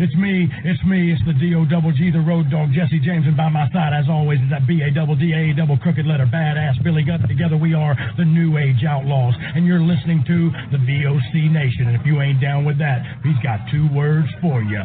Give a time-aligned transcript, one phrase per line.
[0.00, 3.36] It's me, it's me, it's the D-O double G, the road dog, Jesse James, and
[3.36, 7.02] by my side, as always, is that B-A double D-A double crooked letter, badass Billy
[7.02, 7.26] Gunn.
[7.26, 11.88] Together we are the New Age Outlaws, and you're listening to the VOC Nation.
[11.88, 14.82] And if you ain't down with that, he's got two words for you.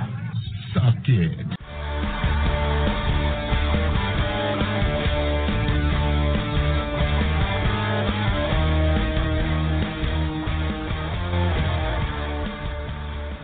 [0.73, 1.63] Suck it.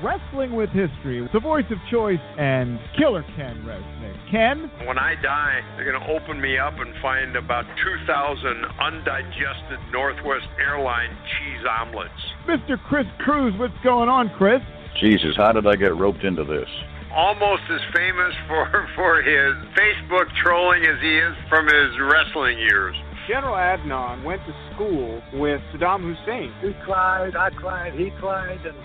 [0.03, 4.31] Wrestling with History, the voice of choice, and Killer Ken Resnick.
[4.31, 4.71] Ken?
[4.87, 10.47] When I die, they're going to open me up and find about 2,000 undigested Northwest
[10.57, 12.11] Airline cheese omelets.
[12.47, 12.81] Mr.
[12.87, 14.61] Chris Cruz, what's going on, Chris?
[15.01, 16.69] Jesus, how did I get roped into this?
[17.13, 22.95] Almost as famous for, for his Facebook trolling as he is from his wrestling years.
[23.27, 26.51] General Adnan went to school with Saddam Hussein.
[26.61, 28.75] He cried, I cried, he cried, and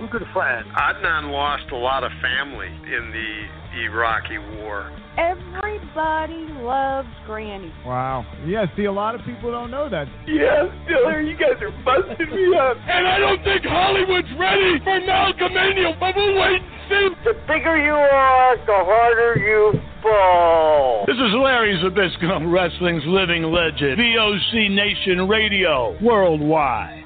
[0.00, 0.66] we're good friends.
[0.76, 4.90] Adnan lost a lot of family in the Iraqi war.
[5.16, 7.72] Everybody loves Granny.
[7.86, 8.26] Wow.
[8.44, 10.06] Yeah, see, a lot of people don't know that.
[10.28, 11.22] Yeah, still.
[11.22, 12.76] You guys are busting me up.
[12.84, 17.08] And I don't think Hollywood's ready for Malcolm Eniel, but we'll wait and see.
[17.24, 21.04] The bigger you are, the harder you fall.
[21.06, 23.98] This is Larry Zbyszko, wrestling's living legend.
[23.98, 27.05] VOC Nation Radio, worldwide.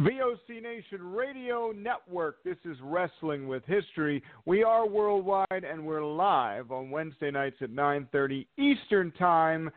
[0.00, 2.44] VOC Nation Radio Network.
[2.44, 4.22] This is Wrestling with History.
[4.44, 9.72] We are worldwide and we're live on Wednesday nights at 9:30 Eastern Time,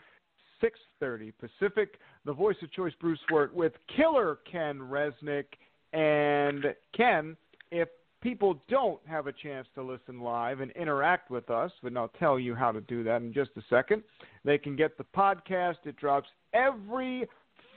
[0.59, 1.99] 6:30 Pacific.
[2.25, 5.45] The voice of choice Bruce Wirt with Killer Ken Resnick
[5.91, 7.35] and Ken.
[7.71, 7.89] If
[8.21, 12.37] people don't have a chance to listen live and interact with us, and I'll tell
[12.37, 14.03] you how to do that in just a second,
[14.43, 15.77] they can get the podcast.
[15.85, 17.27] It drops every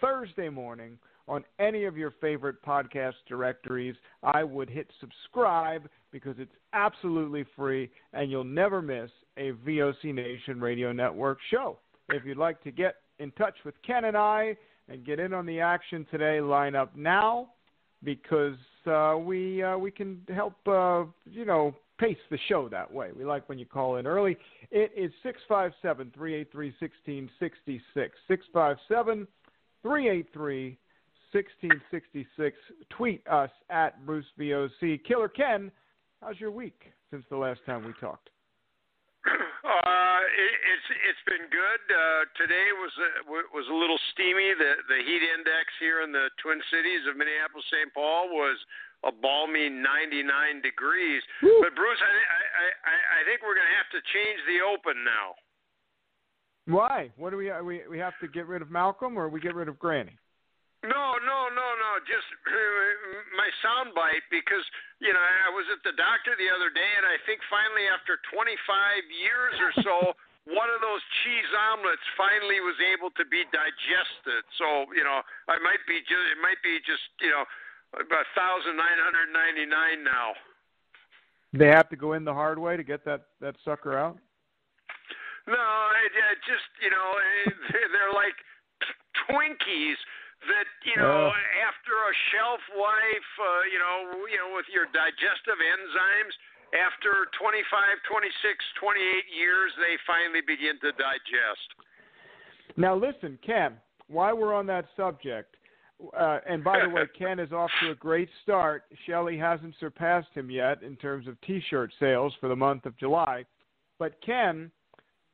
[0.03, 3.95] Thursday morning on any of your favorite podcast directories.
[4.23, 10.61] I would hit subscribe because it's absolutely free and you'll never miss a VOC Nation
[10.61, 11.79] Radio Network show.
[12.11, 14.57] If you'd like to get in touch with Ken and I
[14.89, 17.49] and get in on the action today, line up now
[18.03, 23.11] because uh, we uh, we can help uh, you know pace the show that way.
[23.17, 24.37] We like when you call in early.
[24.71, 28.19] It is 657 383 1666.
[28.29, 29.27] 657
[29.83, 30.79] 383
[31.35, 32.55] 1666.
[32.95, 35.03] Tweet us at Bruce VOC.
[35.03, 35.73] Killer Ken,
[36.23, 38.31] how's your week since the last time we talked?
[39.65, 41.83] Uh, it, it's it's been good.
[41.89, 43.11] Uh, today was a,
[43.49, 44.53] was a little steamy.
[44.53, 47.89] The the heat index here in the Twin Cities of Minneapolis, St.
[47.97, 48.61] Paul was
[49.09, 51.25] a balmy 99 degrees.
[51.41, 51.65] Woo.
[51.65, 55.01] But Bruce, I, I I I think we're going to have to change the Open
[55.01, 55.33] now.
[56.69, 57.09] Why?
[57.17, 59.73] What do we we we have to get rid of Malcolm or we get rid
[59.73, 60.21] of Granny?
[60.85, 61.91] No, no, no, no.
[62.05, 62.29] Just
[63.41, 64.65] my soundbite because
[65.01, 68.21] you know I was at the doctor the other day, and I think finally after
[68.29, 68.53] 25
[69.09, 69.97] years or so,
[70.53, 74.45] one of those cheese omelets finally was able to be digested.
[74.61, 77.49] So you know, I might be just it might be just you know
[77.97, 80.37] about thousand nine hundred ninety nine now.
[81.57, 84.21] They have to go in the hard way to get that that sucker out.
[85.49, 85.65] No,
[86.05, 87.09] it, it just you know
[87.73, 88.37] they're like
[89.25, 89.97] Twinkies
[90.51, 94.87] that you know uh, after a shelf life, uh, you know, you know, with your
[94.93, 96.35] digestive enzymes,
[96.75, 97.63] after 25,
[98.09, 98.35] 26,
[98.81, 101.69] 28 years, they finally begin to digest.
[102.77, 103.79] Now, listen, Ken.
[104.09, 105.57] While we're on that subject,
[106.17, 108.85] uh, and by the way, Ken is off to a great start.
[109.07, 113.45] Shelley hasn't surpassed him yet in terms of T-shirt sales for the month of July.
[113.99, 114.71] But Ken,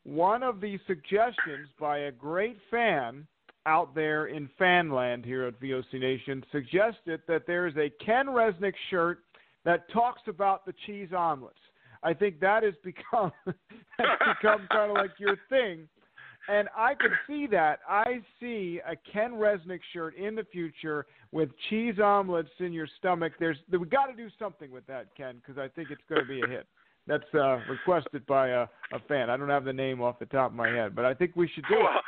[0.05, 3.27] one of the suggestions by a great fan
[3.67, 8.75] out there in fanland here at VOC Nation suggested that there is a Ken Resnick
[8.91, 9.21] shirt
[9.65, 11.59] that talks about the cheese omelets.
[12.03, 15.89] I think that has become has become kind of like your thing.
[16.49, 17.81] And I could see that.
[17.89, 23.35] I see a Ken Resnick shirt in the future with cheese omelets in your stomach.
[23.39, 26.27] There's we got to do something with that, Ken, because I think it's going to
[26.27, 26.67] be a hit.
[27.07, 29.31] That's uh, requested by a, a fan.
[29.31, 31.49] I don't have the name off the top of my head, but I think we
[31.55, 32.05] should do well, it.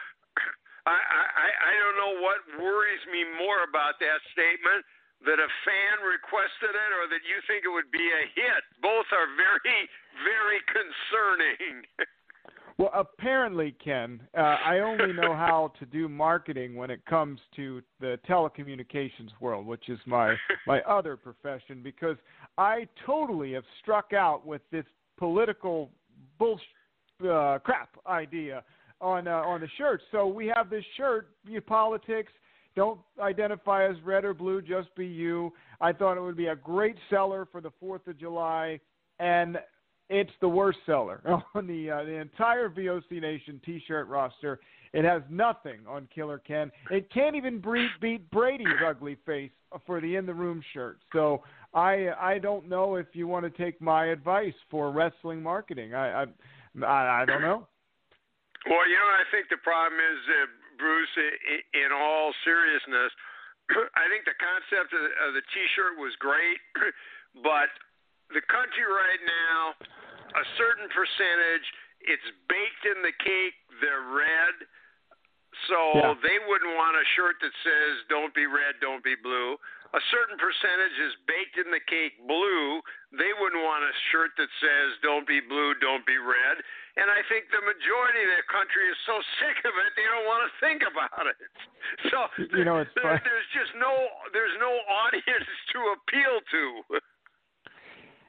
[2.12, 4.84] Know what worries me more about that statement
[5.24, 8.62] that a fan requested it or that you think it would be a hit.
[8.82, 9.88] Both are very,
[10.26, 11.86] very concerning.
[12.78, 17.82] well, apparently, Ken, uh, I only know how to do marketing when it comes to
[18.00, 20.34] the telecommunications world, which is my
[20.66, 22.16] my other profession, because
[22.58, 24.86] I totally have struck out with this
[25.18, 25.90] political
[26.38, 26.66] bullshit
[27.24, 28.64] uh, crap idea
[29.02, 30.00] on uh, on the shirt.
[30.10, 31.28] So we have this shirt,
[31.66, 32.32] politics
[32.74, 35.52] don't identify as red or blue, just be you.
[35.80, 38.80] I thought it would be a great seller for the 4th of July,
[39.18, 39.58] and
[40.08, 41.20] it's the worst seller
[41.54, 44.60] on the uh, the entire VOC Nation T-shirt roster.
[44.92, 46.70] It has nothing on Killer Ken.
[46.90, 49.50] It can't even beat, beat Brady's ugly face
[49.86, 50.98] for the in the room shirt.
[51.12, 55.94] So I I don't know if you want to take my advice for wrestling marketing.
[55.94, 56.24] I
[56.84, 57.66] I I don't know.
[58.70, 60.46] Well, you know, I think the problem is uh,
[60.78, 61.14] Bruce,
[61.74, 63.10] in all seriousness,
[63.98, 66.58] I think the concept of the T-shirt was great,
[67.42, 67.70] but
[68.30, 69.74] the country right now,
[70.38, 71.66] a certain percentage,
[72.06, 73.56] it's baked in the cake.
[73.78, 74.54] They're red,
[75.70, 76.14] so yeah.
[76.22, 79.58] they wouldn't want a shirt that says "Don't be red, don't be blue."
[79.92, 82.80] A certain percentage is baked in the cake blue.
[83.12, 86.64] They wouldn't want a shirt that says "Don't be blue, don't be red."
[86.96, 90.28] And I think the majority of the country is so sick of it they don't
[90.28, 91.38] want to think about it.
[92.10, 92.24] So
[92.56, 93.92] you know, it's there, there's just no
[94.32, 94.70] there's no
[95.02, 97.00] audience to appeal to.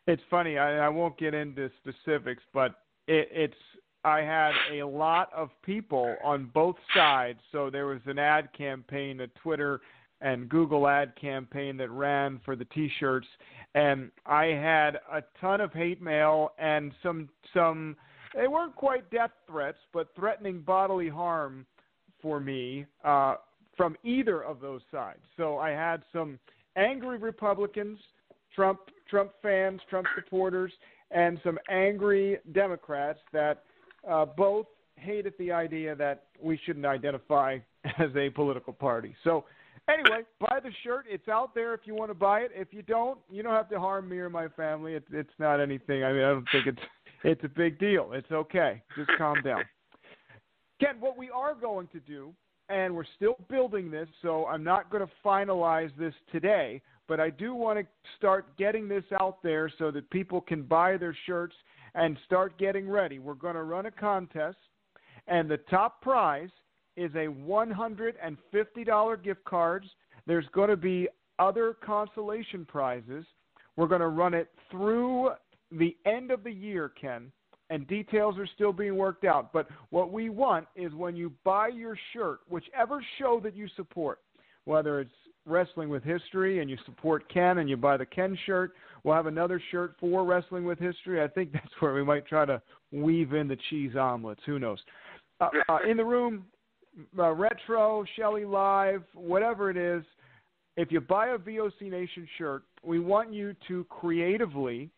[0.07, 0.57] It's funny.
[0.57, 3.61] I, I won't get into specifics, but it, it's
[4.03, 7.39] I had a lot of people on both sides.
[7.51, 9.81] So there was an ad campaign, a Twitter
[10.19, 13.27] and Google ad campaign that ran for the T-shirts,
[13.75, 17.95] and I had a ton of hate mail and some some
[18.35, 21.65] they weren't quite death threats, but threatening bodily harm
[22.21, 23.35] for me uh,
[23.75, 25.19] from either of those sides.
[25.37, 26.39] So I had some
[26.75, 27.99] angry Republicans,
[28.55, 30.71] Trump Trump fans, Trump supporters,
[31.11, 33.63] and some angry Democrats that
[34.09, 34.65] uh, both
[34.95, 37.57] hated the idea that we shouldn't identify
[37.99, 39.15] as a political party.
[39.23, 39.45] So
[39.87, 41.05] anyway, buy the shirt.
[41.09, 42.51] It's out there if you want to buy it.
[42.55, 44.93] If you don't, you don't have to harm me or my family.
[44.93, 46.03] It's it's not anything.
[46.03, 46.81] I mean, I don't think it's
[47.23, 48.11] it's a big deal.
[48.13, 48.81] It's okay.
[48.95, 49.63] Just calm down.
[50.79, 52.33] Ken, what we are going to do,
[52.69, 57.29] and we're still building this, so I'm not going to finalize this today, but I
[57.29, 57.85] do want to
[58.17, 61.55] start getting this out there so that people can buy their shirts
[61.95, 63.19] and start getting ready.
[63.19, 64.57] We're going to run a contest,
[65.27, 66.49] and the top prize
[66.97, 69.87] is a $150 gift cards.
[70.25, 71.07] There's going to be
[71.39, 73.25] other consolation prizes.
[73.75, 75.31] We're going to run it through
[75.77, 77.31] the end of the year, Ken,
[77.69, 79.51] and details are still being worked out.
[79.53, 84.19] But what we want is when you buy your shirt, whichever show that you support,
[84.65, 85.11] whether it's
[85.45, 88.73] Wrestling with History and you support Ken and you buy the Ken shirt,
[89.03, 91.21] we'll have another shirt for Wrestling with History.
[91.21, 94.41] I think that's where we might try to weave in the cheese omelets.
[94.45, 94.79] Who knows?
[95.41, 96.45] Uh, uh, in the room,
[97.17, 100.03] uh, retro, Shelly Live, whatever it is,
[100.77, 104.89] if you buy a VOC Nation shirt, we want you to creatively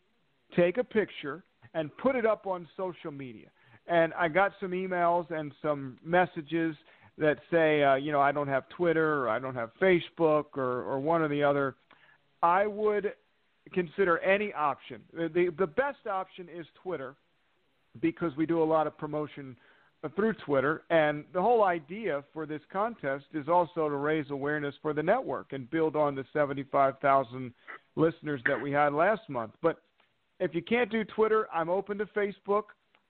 [0.56, 1.44] take a picture
[1.74, 3.48] and put it up on social media.
[3.88, 6.76] And I got some emails and some messages
[7.18, 10.84] that say, uh, you know, I don't have Twitter or I don't have Facebook or,
[10.84, 11.76] or one or the other.
[12.42, 13.14] I would
[13.74, 15.02] consider any option.
[15.14, 17.16] The, the best option is Twitter
[18.02, 19.56] because we do a lot of promotion
[20.16, 20.84] through Twitter.
[20.90, 25.54] And the whole idea for this contest is also to raise awareness for the network
[25.54, 27.54] and build on the 75,000
[27.96, 29.54] listeners that we had last month.
[29.62, 29.82] But
[30.40, 32.64] if you can't do Twitter, I'm open to Facebook.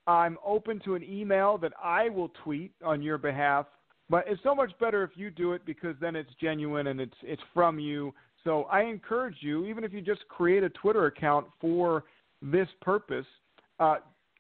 [0.08, 3.65] I'm open to an email that I will tweet on your behalf.
[4.10, 7.15] But it's so much better if you do it because then it's genuine and it's
[7.24, 8.13] it's from you.
[8.44, 12.03] So I encourage you, even if you just create a Twitter account for
[12.41, 13.25] this purpose,
[13.79, 13.96] uh,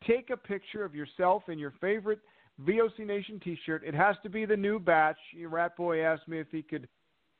[0.07, 2.19] take a picture of yourself in your favorite
[2.61, 3.83] VOC Nation T-shirt.
[3.83, 5.17] It has to be the new batch.
[5.47, 6.87] Rat Boy asked me if he could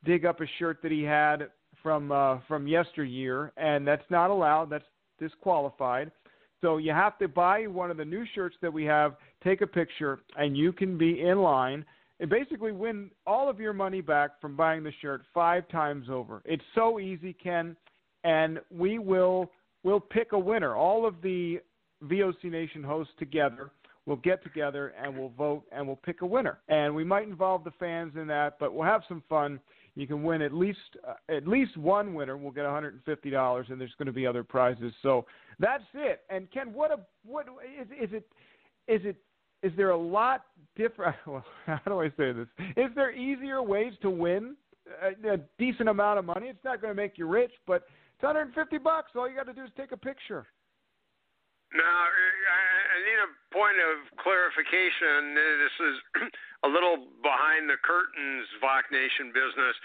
[0.04, 1.48] dig up a shirt that he had
[1.82, 4.68] from uh, from yesteryear, and that's not allowed.
[4.68, 4.84] That's
[5.18, 6.10] disqualified.
[6.60, 9.66] So you have to buy one of the new shirts that we have, take a
[9.66, 11.84] picture, and you can be in line
[12.18, 16.42] and basically win all of your money back from buying the shirt five times over.
[16.44, 17.76] It's so easy, Ken.
[18.24, 19.50] and we will
[19.82, 20.74] we'll pick a winner.
[20.74, 21.60] All of the
[22.04, 23.70] VOC Nation hosts together
[24.06, 26.58] will get together and we'll vote and we'll pick a winner.
[26.68, 29.60] And we might involve the fans in that, but we'll have some fun.
[29.96, 32.36] You can win at least uh, at least one winner.
[32.36, 34.92] We'll get $150, and there's going to be other prizes.
[35.02, 35.24] So
[35.58, 36.20] that's it.
[36.28, 37.46] And Ken, what a what
[37.80, 38.28] is is it
[38.86, 39.16] is it
[39.62, 40.42] is there a lot
[40.76, 41.16] different?
[41.26, 42.46] Well, how do I say this?
[42.76, 44.54] Is there easier ways to win
[45.02, 46.48] a, a decent amount of money?
[46.48, 49.12] It's not going to make you rich, but it's 150 bucks.
[49.16, 50.46] All you got to do is take a picture.
[51.74, 55.34] Now, I need a point of clarification.
[55.34, 55.96] This is
[56.66, 59.76] a little behind the curtains, Voc Nation business.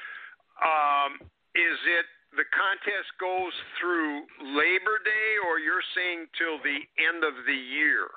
[0.61, 1.11] Um,
[1.57, 2.05] is it
[2.37, 4.23] the contest goes through
[4.55, 8.07] Labor Day, or you're saying till the end of the year?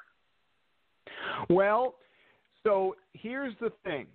[1.49, 1.95] Well,
[2.63, 4.07] so here's the thing.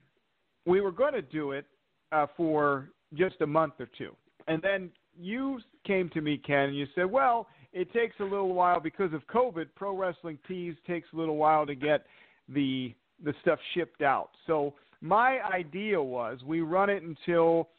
[0.65, 1.65] We were going to do it
[2.12, 4.15] uh, for just a month or two.
[4.48, 4.89] And then
[5.20, 9.13] you came to me, Ken, and you said, well, it takes a little while because
[9.13, 9.67] of COVID.
[9.75, 12.05] Pro Wrestling Tees takes a little while to get
[12.47, 14.29] the the stuff shipped out.
[14.47, 17.69] So my idea was we run it until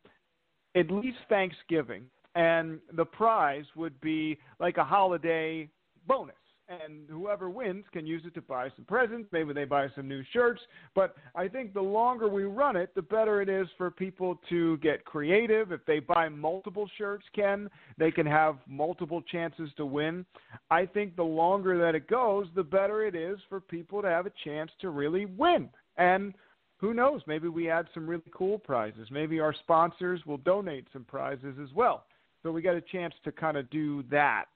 [0.77, 2.05] at least Thanksgiving,
[2.35, 5.69] and the prize would be like a holiday
[6.07, 6.35] bonus
[6.71, 9.29] and whoever wins can use it to buy some presents.
[9.33, 10.61] Maybe they buy some new shirts.
[10.95, 14.77] But I think the longer we run it, the better it is for people to
[14.79, 15.73] get creative.
[15.73, 20.25] If they buy multiple shirts, Ken, they can have multiple chances to win.
[20.71, 24.27] I think the longer that it goes, the better it is for people to have
[24.27, 25.69] a chance to really win.
[25.97, 26.35] And
[26.77, 27.21] who knows?
[27.27, 29.09] Maybe we add some really cool prizes.
[29.11, 32.05] Maybe our sponsors will donate some prizes as well.
[32.43, 34.47] So we got a chance to kind of do that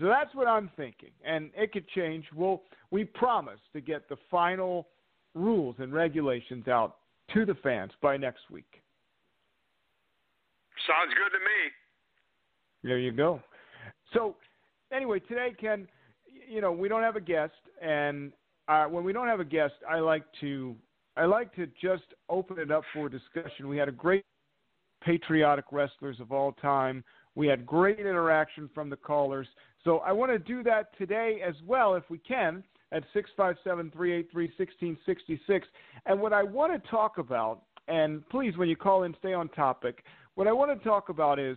[0.00, 2.24] so that's what I'm thinking, and it could change.
[2.34, 4.88] We'll we promise to get the final
[5.34, 6.96] rules and regulations out
[7.34, 8.82] to the fans by next week.
[10.86, 11.70] Sounds good to me.
[12.84, 13.40] There you go.
[14.14, 14.36] So
[14.92, 15.88] anyway, today, Ken,
[16.48, 17.52] you know we don't have a guest,
[17.82, 18.32] and
[18.68, 20.76] uh, when we don't have a guest, I like to
[21.16, 23.68] I like to just open it up for discussion.
[23.68, 24.24] We had a great
[25.02, 27.02] patriotic wrestlers of all time.
[27.34, 29.48] We had great interaction from the callers.
[29.84, 34.44] So I want to do that today as well, if we can, at 657 383
[34.44, 35.68] 1666.
[36.06, 39.48] And what I want to talk about, and please, when you call in, stay on
[39.50, 40.04] topic.
[40.34, 41.56] What I want to talk about is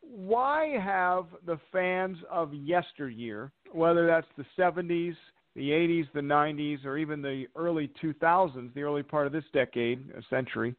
[0.00, 5.14] why have the fans of yesteryear, whether that's the 70s,
[5.54, 10.10] the 80s, the 90s, or even the early 2000s, the early part of this decade,
[10.16, 10.74] a century,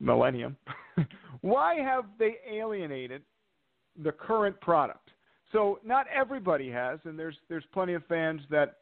[0.00, 0.56] millennium,
[1.42, 3.22] why have they alienated
[4.00, 5.10] the current product.
[5.52, 8.78] So not everybody has, and there's there's plenty of fans that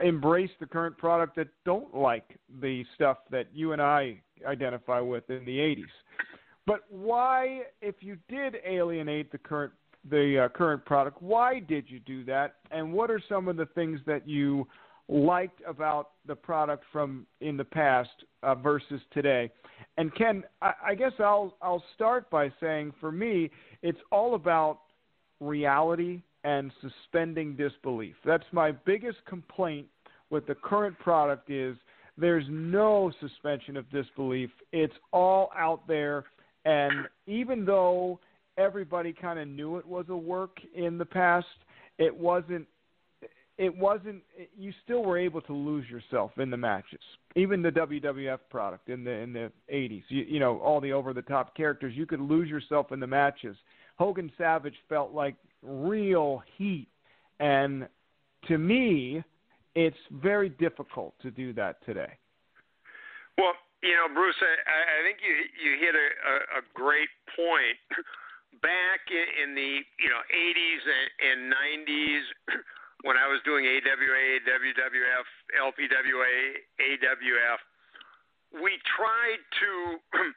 [0.00, 5.28] embrace the current product that don't like the stuff that you and I identify with
[5.30, 5.82] in the 80s.
[6.66, 9.72] But why, if you did alienate the current
[10.10, 12.56] the uh, current product, why did you do that?
[12.70, 14.66] And what are some of the things that you
[15.08, 18.10] liked about the product from in the past
[18.42, 19.50] uh, versus today?
[19.96, 23.50] And Ken, I, I guess I'll I'll start by saying for me,
[23.82, 24.80] it's all about
[25.44, 28.14] reality and suspending disbelief.
[28.24, 29.86] That's my biggest complaint
[30.30, 31.76] with the current product is
[32.16, 34.50] there's no suspension of disbelief.
[34.72, 36.24] It's all out there
[36.64, 38.20] and even though
[38.56, 41.46] everybody kind of knew it was a work in the past,
[41.98, 42.66] it wasn't
[43.56, 44.20] it wasn't
[44.58, 46.98] you still were able to lose yourself in the matches
[47.36, 51.12] even the WWF product in the in the 80s you, you know all the over
[51.12, 53.56] the top characters you could lose yourself in the matches
[53.96, 56.88] Hogan Savage felt like real heat.
[57.40, 57.88] And
[58.48, 59.22] to me
[59.74, 62.12] it's very difficult to do that today.
[63.38, 67.78] Well you know Bruce I, I think you you hit a, a, great point.
[68.62, 72.24] Back in, in the you know 80s and, and 90s
[73.04, 75.26] when I was doing AWA, WWF,
[75.60, 76.34] LPWA,
[76.80, 77.60] AWF,
[78.62, 79.70] we tried to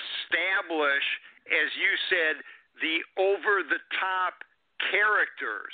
[0.00, 1.06] establish,
[1.52, 2.34] as you said,
[2.80, 4.42] the over the top
[4.90, 5.72] characters.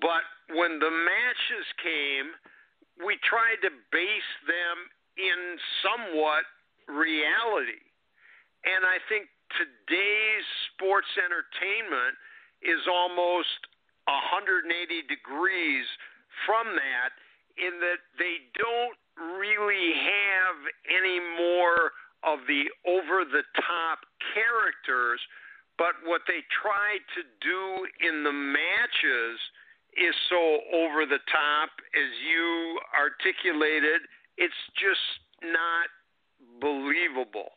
[0.00, 2.34] But when the matches came,
[3.04, 4.76] we tried to base them
[5.16, 6.44] in somewhat
[6.88, 7.82] reality.
[8.64, 12.18] And I think today's sports entertainment
[12.64, 13.70] is almost
[14.08, 14.66] 180
[15.06, 15.86] degrees
[16.44, 17.12] from that
[17.56, 18.98] in that they don't
[19.38, 20.58] really have
[20.90, 25.20] any more of the over the top characters,
[25.78, 27.62] but what they try to do
[28.06, 29.38] in the matches
[29.96, 34.02] is so over the top, as you articulated,
[34.38, 35.02] it's just
[35.42, 35.86] not
[36.60, 37.54] believable.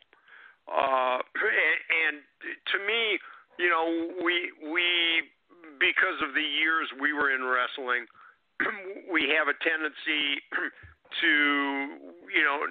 [0.68, 2.14] Uh, and, and
[2.70, 3.18] to me,
[3.58, 3.86] you know,
[4.22, 4.84] we we
[5.80, 8.06] because of the years we were in wrestling,
[9.12, 10.38] we have a tendency
[11.22, 11.32] to
[12.30, 12.68] you know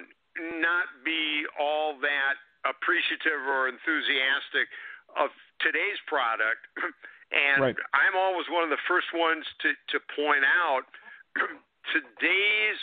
[0.62, 4.70] not be all that appreciative or enthusiastic
[5.16, 6.64] of today's product.
[7.28, 7.76] And right.
[7.92, 10.88] I'm always one of the first ones to, to point out
[11.92, 12.80] today's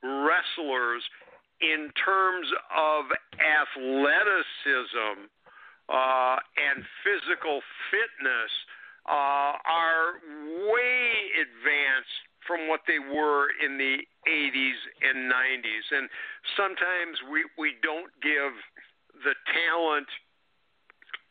[0.00, 1.04] wrestlers
[1.60, 3.04] in terms of
[3.36, 5.28] athleticism
[5.92, 7.60] uh, and physical
[7.92, 8.52] fitness
[9.06, 10.24] uh, are
[10.72, 11.04] way
[11.36, 15.86] advanced from what they were in the 80s and 90s.
[15.92, 16.08] And
[16.56, 18.54] sometimes we, we don't give
[19.22, 20.08] the talent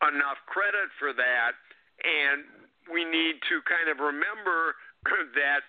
[0.10, 1.54] enough credit for that.
[2.02, 2.46] And
[2.90, 4.76] we need to kind of remember
[5.38, 5.62] that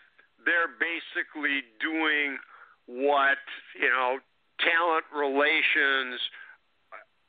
[0.45, 2.39] they're basically doing
[2.87, 3.41] what,
[3.79, 4.19] you know,
[4.61, 6.19] talent relations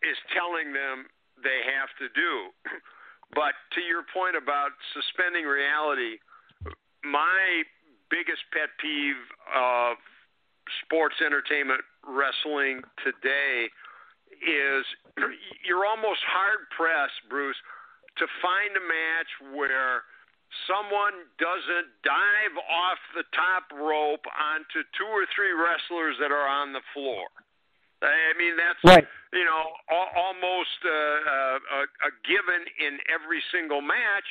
[0.02, 1.08] is telling them
[1.42, 2.52] they have to do.
[3.34, 6.22] But to your point about suspending reality,
[7.02, 7.66] my
[8.14, 9.18] biggest pet peeve
[9.50, 9.98] of
[10.86, 13.74] sports entertainment wrestling today
[14.42, 14.84] is
[15.68, 17.58] you're almost hard pressed, Bruce,
[18.18, 20.06] to find a match where
[20.70, 26.74] someone doesn't dive off the top rope onto two or three wrestlers that are on
[26.74, 27.26] the floor.
[28.04, 29.08] I mean, that's right.
[29.32, 34.28] you know al- almost uh, uh, a, a given in every single match.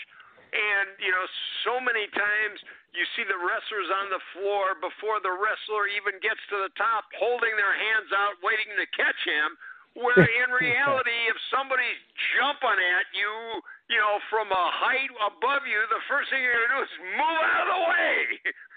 [0.52, 1.25] And you know,
[1.64, 2.61] so many times
[2.92, 7.09] you see the wrestlers on the floor before the wrestler even gets to the top,
[7.16, 9.56] holding their hands out, waiting to catch him.
[9.94, 12.00] Where in reality, if somebody's
[12.37, 13.61] jumping at you,
[13.92, 17.42] you know, from a height above you, the first thing you're gonna do is move
[17.44, 18.18] out of the way.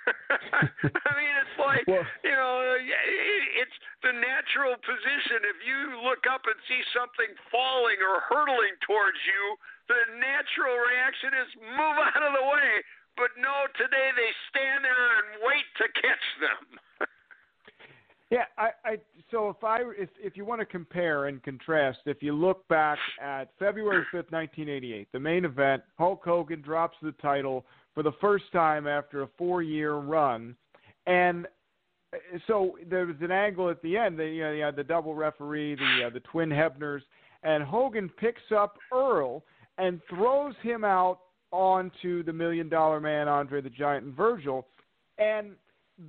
[1.07, 5.41] I mean, it's like well, you know, it's the natural position.
[5.49, 9.43] If you look up and see something falling or hurtling towards you,
[9.89, 12.85] the natural reaction is move out of the way.
[13.15, 16.63] But no, today they stand there and wait to catch them.
[18.31, 18.97] Yeah, I, I
[19.29, 22.97] so if I if if you want to compare and contrast, if you look back
[23.21, 28.01] at February fifth, nineteen eighty eight, the main event, Hulk Hogan drops the title for
[28.01, 30.55] the first time after a four year run,
[31.05, 31.47] and
[32.47, 34.17] so there was an angle at the end.
[34.17, 37.01] The you know, the double referee, the uh, the twin Hebners,
[37.43, 39.43] and Hogan picks up Earl
[39.77, 41.19] and throws him out
[41.51, 44.65] onto the Million Dollar Man, Andre the Giant, and Virgil,
[45.19, 45.51] and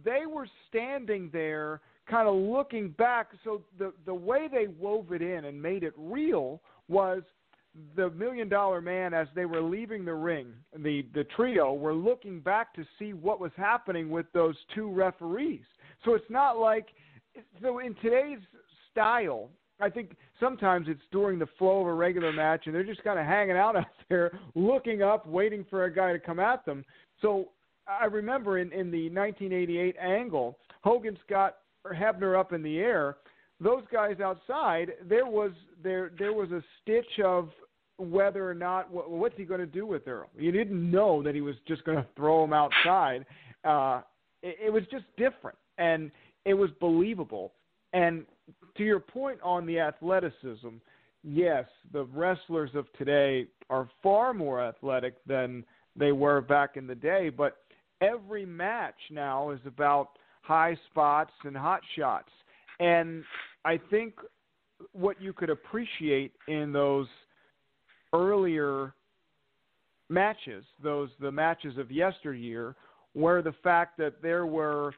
[0.04, 3.28] they were standing there kind of looking back.
[3.44, 7.22] So the the way they wove it in and made it real was
[7.94, 10.48] the Million Dollar Man as they were leaving the ring.
[10.76, 15.64] The the trio were looking back to see what was happening with those two referees.
[16.04, 16.88] So it's not like
[17.60, 18.38] so in today's
[18.90, 19.50] style.
[19.78, 23.18] I think sometimes it's during the flow of a regular match, and they're just kind
[23.18, 26.82] of hanging out out there, looking up, waiting for a guy to come at them.
[27.20, 27.48] So
[27.86, 31.56] I remember in, in the 1988 angle, Hogan's got
[31.94, 33.16] Hebner up in the air,
[33.60, 37.50] those guys outside, there was there there was a stitch of
[37.98, 40.28] whether or not what, what's he going to do with Earl.
[40.36, 43.24] You didn't know that he was just going to throw him outside.
[43.64, 44.02] Uh,
[44.42, 46.10] it, it was just different, and
[46.44, 47.52] it was believable.
[47.92, 48.26] And
[48.76, 50.76] to your point on the athleticism,
[51.24, 55.64] yes, the wrestlers of today are far more athletic than
[55.96, 57.30] they were back in the day.
[57.30, 57.56] But
[58.00, 60.10] every match now is about
[60.46, 62.30] high spots and hot shots.
[62.78, 63.24] And
[63.64, 64.14] I think
[64.92, 67.08] what you could appreciate in those
[68.12, 68.94] earlier
[70.08, 72.76] matches, those the matches of yesteryear,
[73.14, 74.92] were the fact that there were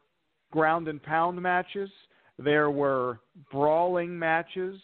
[0.53, 1.91] ground and pound matches,
[2.39, 4.81] there were brawling matches,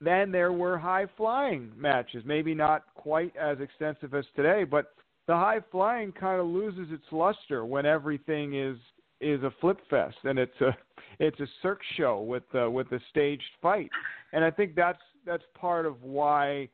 [0.00, 2.22] then there were high flying matches.
[2.24, 4.92] Maybe not quite as extensive as today, but
[5.26, 8.76] the high flying kind of loses its luster when everything is
[9.20, 10.76] is a flip fest and it's a
[11.20, 13.90] it's a circus show with uh, with a staged fight.
[14.32, 16.68] And i think that's that's part of why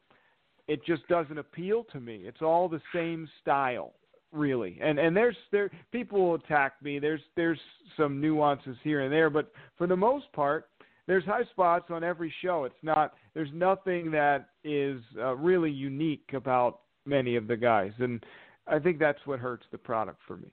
[0.67, 2.23] it just doesn't appeal to me.
[2.25, 3.95] It's all the same style
[4.33, 4.79] really.
[4.83, 6.99] And and there's there people will attack me.
[6.99, 7.61] There's there's
[7.97, 10.69] some nuances here and there but for the most part
[11.07, 12.65] there's high spots on every show.
[12.65, 17.93] It's not there's nothing that is uh, really unique about many of the guys.
[17.99, 18.25] And
[18.67, 20.51] i think that's what hurts the product for me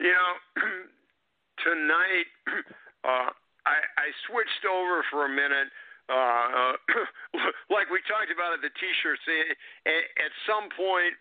[0.00, 0.32] you know,
[1.66, 2.28] tonight
[3.08, 3.30] uh,
[3.66, 5.68] I, I switched over for a minute.
[6.08, 6.72] Uh,
[7.74, 9.20] like we talked about at the T-shirts,
[9.84, 11.12] at some point,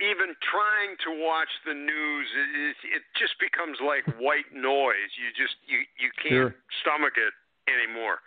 [0.00, 5.12] even trying to watch the news, it, it just becomes like white noise.
[5.20, 6.56] You just you you can't sure.
[6.80, 7.34] stomach it
[7.68, 8.24] anymore.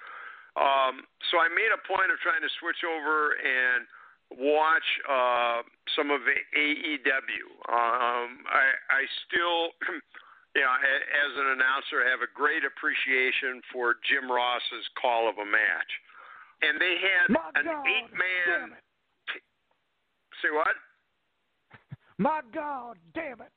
[0.56, 1.04] Um,
[1.34, 3.84] so I made a point of trying to switch over and
[4.34, 5.62] watch uh,
[5.96, 7.46] some of AEW.
[7.70, 9.72] Um, I, I still,
[10.56, 15.46] you know, as an announcer, have a great appreciation for Jim Ross's call of a
[15.46, 15.92] match.
[16.64, 18.78] And they had My an God, eight-man.
[19.34, 19.44] T-
[20.42, 20.74] say what?
[22.18, 23.52] My God, damn it!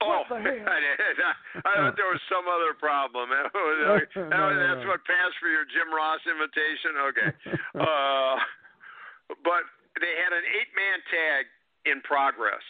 [0.00, 0.24] Oh?
[0.32, 3.28] I, I thought there was some other problem.
[3.36, 6.96] That was, that was- that's what passed for your Jim Ross invitation.
[7.12, 7.30] Okay,
[7.76, 8.36] uh,
[9.44, 9.68] but
[10.00, 11.44] they had an eight-man tag
[11.84, 12.60] in progress,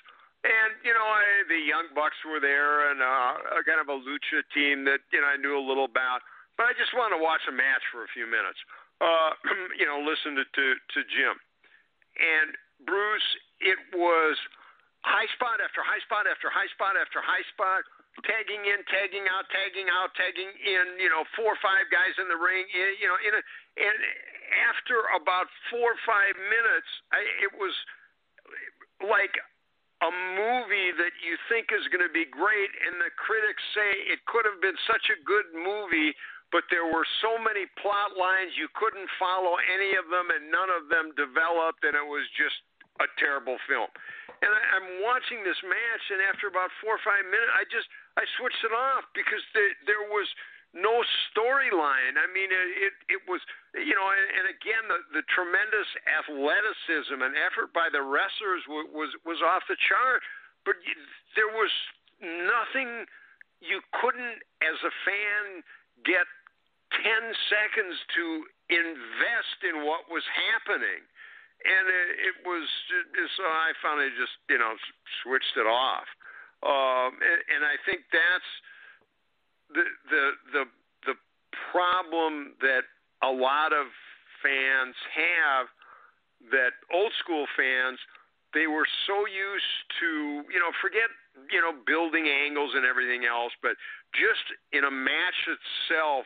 [0.42, 3.98] and you know I, the Young Bucks were there, and uh, a kind of a
[3.98, 6.20] lucha team that you know I knew a little about.
[6.58, 8.60] But I just wanted to watch a match for a few minutes.
[9.00, 9.32] Uh,
[9.80, 11.38] you know, listen to, to to Jim
[12.20, 12.52] and
[12.84, 13.30] Bruce.
[13.60, 14.36] It was
[15.04, 17.84] high spot after high spot after high spot after high spot,
[18.24, 21.00] tagging in, tagging out, tagging out, tagging in.
[21.00, 22.64] You know, four or five guys in the ring.
[22.70, 23.42] Eh, you know, in a,
[23.80, 23.96] and
[24.70, 27.74] after about four or five minutes, I, it was
[29.04, 29.35] like
[30.00, 34.24] a movie that you think is going to be great, and the critics say it
[34.24, 36.16] could have been such a good movie.
[36.50, 40.66] But there were so many plot lines you couldn't follow any of them, and none
[40.66, 42.59] of them developed, and it was just
[42.98, 43.87] a terrible film.
[44.42, 47.87] And I, I'm watching this match, and after about four or five minutes, I just
[48.18, 50.27] I switched it off because there there was
[50.75, 52.14] no storyline.
[52.14, 53.42] I mean, it it, was
[53.75, 58.87] you know, and, and again the the tremendous athleticism and effort by the wrestlers was
[58.94, 60.23] was, was off the chart,
[60.62, 60.94] but you,
[61.35, 61.73] there was
[62.23, 63.07] nothing
[63.61, 65.66] you couldn't as a fan
[66.07, 66.25] get
[66.96, 67.05] 10
[67.51, 68.25] seconds to
[68.73, 71.05] invest in what was happening.
[71.61, 72.64] And it, it was
[73.37, 74.73] so I finally just you know
[75.20, 76.09] switched it off,
[76.62, 78.51] um, and, and I think that's
[79.73, 80.64] the the the
[81.07, 81.16] the
[81.73, 82.85] problem that
[83.23, 83.87] a lot of
[84.42, 85.66] fans have
[86.51, 87.99] that old school fans
[88.53, 91.09] they were so used to you know forget
[91.53, 93.77] you know building angles and everything else but
[94.16, 96.25] just in a match itself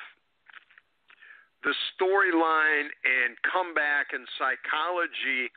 [1.65, 5.49] the storyline and comeback and psychology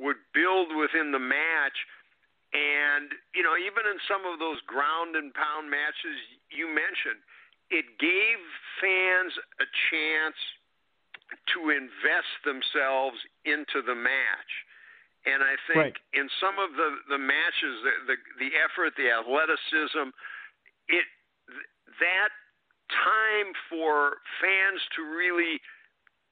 [0.00, 1.76] would build within the match.
[2.52, 6.20] And, you know, even in some of those ground and pound matches
[6.52, 7.24] you mentioned,
[7.72, 8.38] it gave
[8.76, 10.36] fans a chance
[11.56, 13.16] to invest themselves
[13.48, 14.52] into the match.
[15.24, 15.98] And I think Right.
[16.12, 20.12] in some of the, the matches, the, the, the effort, the athleticism,
[20.88, 21.06] it
[22.00, 22.32] that
[22.90, 25.60] time for fans to really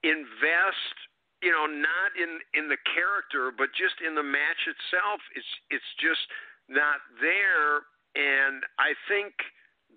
[0.02, 0.96] invest
[1.42, 5.92] you know not in in the character but just in the match itself it's it's
[6.00, 6.24] just
[6.68, 9.34] not there and i think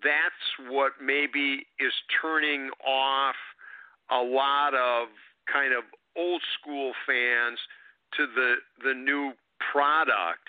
[0.02, 3.38] that's what maybe is turning off
[4.12, 5.08] a lot of
[5.52, 5.84] kind of
[6.18, 7.60] old school fans
[8.16, 9.34] to the the new
[9.72, 10.48] product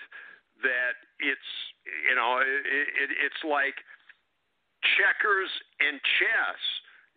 [0.61, 1.51] that it's
[1.85, 3.75] you know it, it it's like
[4.93, 5.49] checkers
[5.81, 6.61] and chess.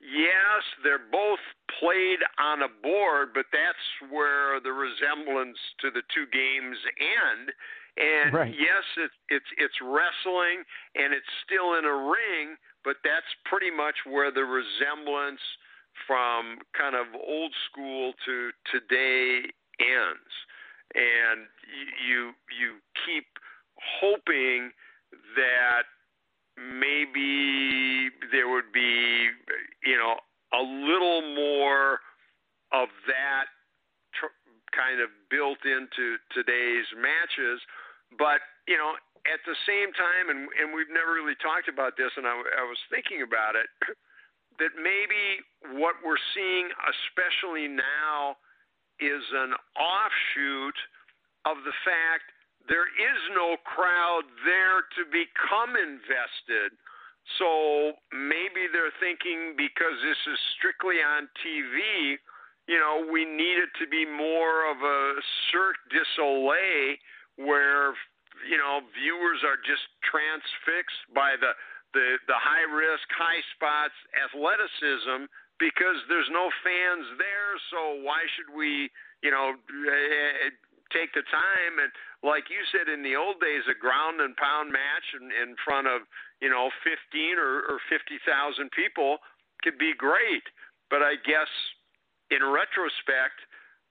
[0.01, 1.43] Yes, they're both
[1.81, 7.51] played on a board, but that's where the resemblance to the two games end.
[7.99, 8.55] And Right.
[8.55, 10.63] yes, it's it's it's wrestling
[10.95, 15.43] and it's still in a ring, but that's pretty much where the resemblance
[16.07, 20.33] from kind of old school to today ends.
[20.95, 21.49] And
[22.07, 23.27] you you keep
[24.01, 24.71] hoping
[25.35, 25.83] that
[26.59, 29.31] maybe there would be,
[29.85, 30.19] you know,
[30.53, 32.01] a little more
[32.73, 33.47] of that
[34.15, 34.35] tr-
[34.75, 37.63] kind of built into today's matches.
[38.19, 38.97] But, you know,
[39.29, 42.65] at the same time, and, and we've never really talked about this, and I, I
[42.65, 43.69] was thinking about it,
[44.59, 45.45] that maybe
[45.79, 48.37] what we're seeing, especially now,
[48.99, 50.79] is an offshoot
[51.47, 52.27] of the fact
[52.69, 56.77] there is no crowd there to become invested.
[57.37, 62.17] So maybe they're thinking because this is strictly on TV,
[62.69, 65.01] you know, we need it to be more of a
[65.53, 66.97] Cirque du Soleil
[67.37, 67.97] where,
[68.49, 71.53] you know, viewers are just transfixed by the,
[71.97, 77.53] the, the high risk, high spots athleticism because there's no fans there.
[77.73, 78.89] So why should we,
[79.25, 80.53] you know, eh,
[80.93, 84.73] take the time and like you said in the old days, a ground and pound
[84.73, 86.03] match in, in front of
[86.41, 89.19] you know 15 or, or 50,000 people
[89.63, 90.43] could be great.
[90.91, 91.51] But I guess
[92.31, 93.39] in retrospect,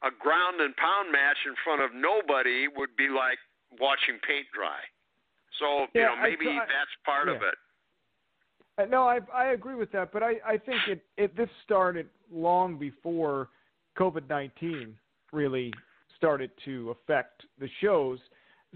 [0.03, 3.39] a ground and pound match in front of nobody would be like
[3.79, 4.81] watching paint dry.
[5.59, 7.55] So you know maybe I- that's part of it.
[8.77, 12.09] Uh, No, I I agree with that, but I I think it it this started
[12.31, 13.49] long before
[13.97, 14.95] COVID nineteen
[15.31, 15.73] really
[16.17, 18.19] started to affect the shows.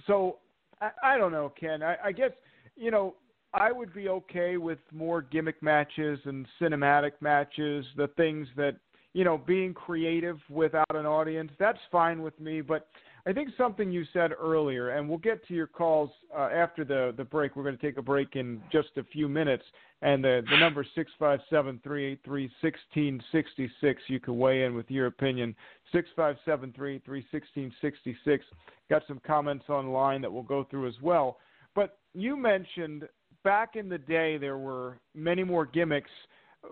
[0.08, 0.38] So
[0.80, 1.84] I, I don't know, Ken.
[1.84, 2.32] I, I guess
[2.78, 3.16] you know
[3.54, 8.78] I would be okay with more gimmick matches and cinematic matches, the things that
[9.14, 11.52] you know, being creative without an audience.
[11.60, 12.88] That's fine with me, but
[13.26, 17.14] I think something you said earlier, and we'll get to your calls uh, after the
[17.16, 17.56] the break.
[17.56, 19.64] We're going to take a break in just a few minutes,
[20.02, 24.02] and the the number six five seven three eight three sixteen sixty six.
[24.08, 25.56] You can weigh in with your opinion.
[25.92, 28.44] Six five seven three eight three sixteen sixty six.
[28.90, 31.38] Got some comments online that we'll go through as well.
[31.76, 33.08] But you mentioned
[33.44, 36.12] back in the day there were many more gimmicks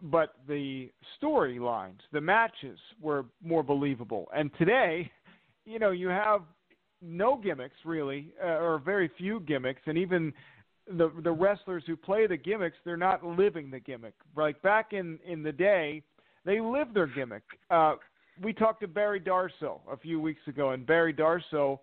[0.03, 4.27] but the storylines, the matches were more believable.
[4.35, 5.11] And today,
[5.69, 6.41] you know, you have
[7.01, 10.33] no gimmicks really, uh, or very few gimmicks, and even
[10.87, 14.15] the the wrestlers who play the gimmicks, they're not living the gimmick.
[14.35, 16.01] Like back in in the day,
[16.45, 17.43] they lived their gimmick.
[17.69, 17.95] Uh,
[18.41, 21.79] we talked to Barry Darsow a few weeks ago, and Barry Darsow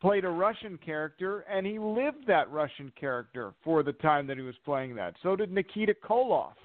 [0.00, 4.42] played a Russian character, and he lived that Russian character for the time that he
[4.42, 5.14] was playing that.
[5.22, 6.56] So did Nikita Koloff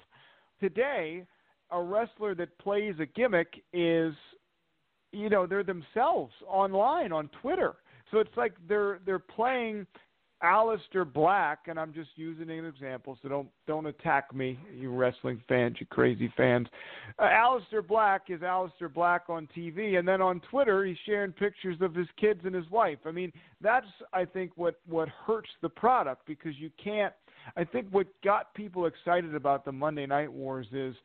[0.59, 1.25] today,
[1.71, 4.13] a wrestler that plays a gimmick is,
[5.11, 7.75] you know, they're themselves online on Twitter.
[8.11, 9.87] So it's like they're they're playing
[10.43, 15.41] Aleister Black, and I'm just using an example, so don't don't attack me, you wrestling
[15.47, 16.67] fans, you crazy fans.
[17.19, 21.77] Uh, Aleister Black is Aleister Black on TV, and then on Twitter he's sharing pictures
[21.79, 22.99] of his kids and his wife.
[23.05, 27.13] I mean, that's I think what what hurts the product because you can't
[27.55, 30.95] I think what got people excited about the Monday Night Wars is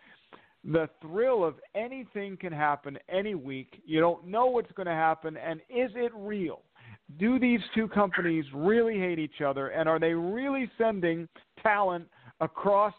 [0.66, 3.82] the thrill of anything can happen any week.
[3.86, 6.62] You don't know what's going to happen, and is it real?
[7.18, 11.28] Do these two companies really hate each other, and are they really sending
[11.62, 12.08] talent
[12.40, 12.94] across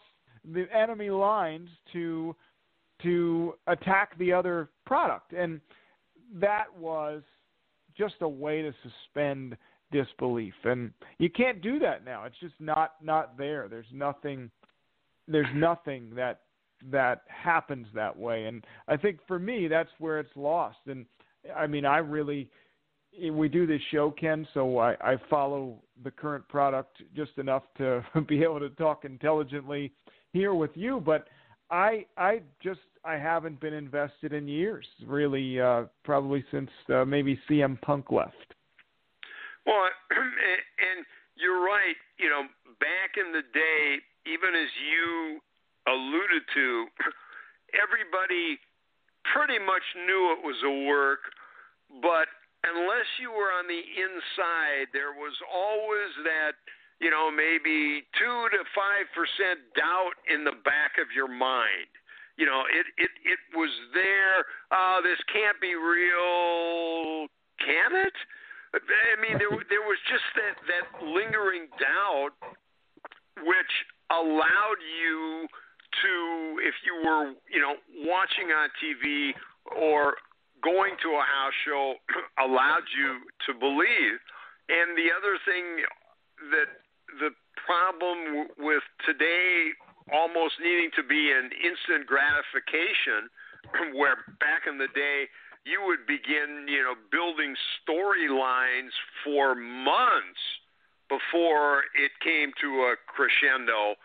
[0.52, 2.34] the enemy lines to
[3.02, 5.32] to attack the other product?
[5.32, 5.60] And
[6.34, 7.22] that was
[7.96, 9.56] just a way to suspend
[9.90, 14.50] disbelief and you can't do that now it's just not not there there's nothing
[15.26, 16.40] there's nothing that
[16.90, 18.46] that happens that way.
[18.46, 20.78] And i think for me that's where it's lost.
[20.86, 21.06] And
[21.56, 22.50] i mean i really
[23.32, 28.04] we do this show ken so i i follow the current product just enough to
[28.28, 29.92] be able to talk intelligently
[30.32, 31.02] here with you.
[31.04, 31.26] But
[31.70, 37.38] i i just i haven't been invested in years really uh probably since uh, maybe
[37.48, 38.54] cm punk left.
[39.68, 39.84] Well,
[40.16, 41.04] and
[41.36, 41.96] you're right.
[42.16, 42.48] You know,
[42.80, 45.40] back in the day, even as you
[45.88, 46.86] alluded to,
[47.84, 48.60] everybody
[49.32, 51.20] pretty much knew it was a work,
[52.02, 52.28] but
[52.64, 56.56] unless you were on the inside, there was always that,
[57.00, 61.90] you know, maybe two to five percent doubt in the back of your mind.
[62.36, 64.46] You know, it it it was there.
[64.70, 67.26] Oh, this can't be real.
[67.58, 68.16] Can it?
[68.74, 72.34] I mean, there there was just that that lingering doubt,
[73.42, 73.72] which
[74.10, 75.48] allowed you
[76.02, 79.32] to, if you were, you know, watching on TV
[79.76, 80.14] or
[80.62, 81.94] going to a house show,
[82.44, 84.18] allowed you to believe.
[84.68, 85.86] And the other thing
[86.52, 86.68] that
[87.20, 89.72] the problem with today
[90.12, 93.28] almost needing to be an instant gratification,
[93.98, 95.28] where back in the day
[95.64, 100.40] you would begin, you know, building storylines for months
[101.08, 103.96] before it came to a crescendo.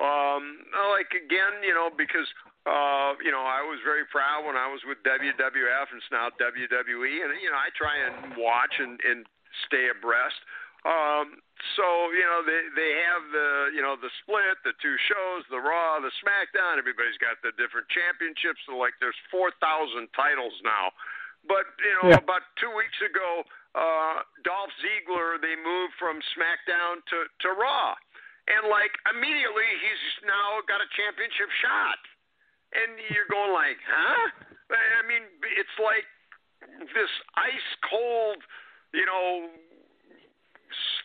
[0.00, 0.64] Um,
[0.96, 2.24] like again, you know, because
[2.64, 6.32] uh, you know, I was very proud when I was with WWF and it's now
[6.40, 9.28] WWE, and you know, I try and watch and, and
[9.68, 10.40] stay abreast.
[10.88, 11.44] Um,
[11.76, 11.84] so
[12.16, 16.00] you know they they have the you know the split, the two shows, the Raw,
[16.00, 16.80] the SmackDown.
[16.80, 18.64] Everybody's got the different championships.
[18.64, 20.88] So like there's four thousand titles now.
[21.44, 22.24] But you know yeah.
[22.24, 23.44] about two weeks ago,
[23.76, 27.92] uh, Dolph Ziggler they moved from SmackDown to to Raw,
[28.56, 32.00] and like immediately he's now got a championship shot,
[32.74, 34.46] and you're going like, huh?
[34.70, 36.06] I mean, it's like
[36.94, 38.42] this ice cold,
[38.94, 39.50] you know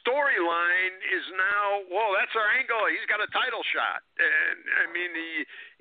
[0.05, 2.85] storyline is now well that's our angle.
[2.93, 4.05] He's got a title shot.
[4.21, 5.29] And i mean he,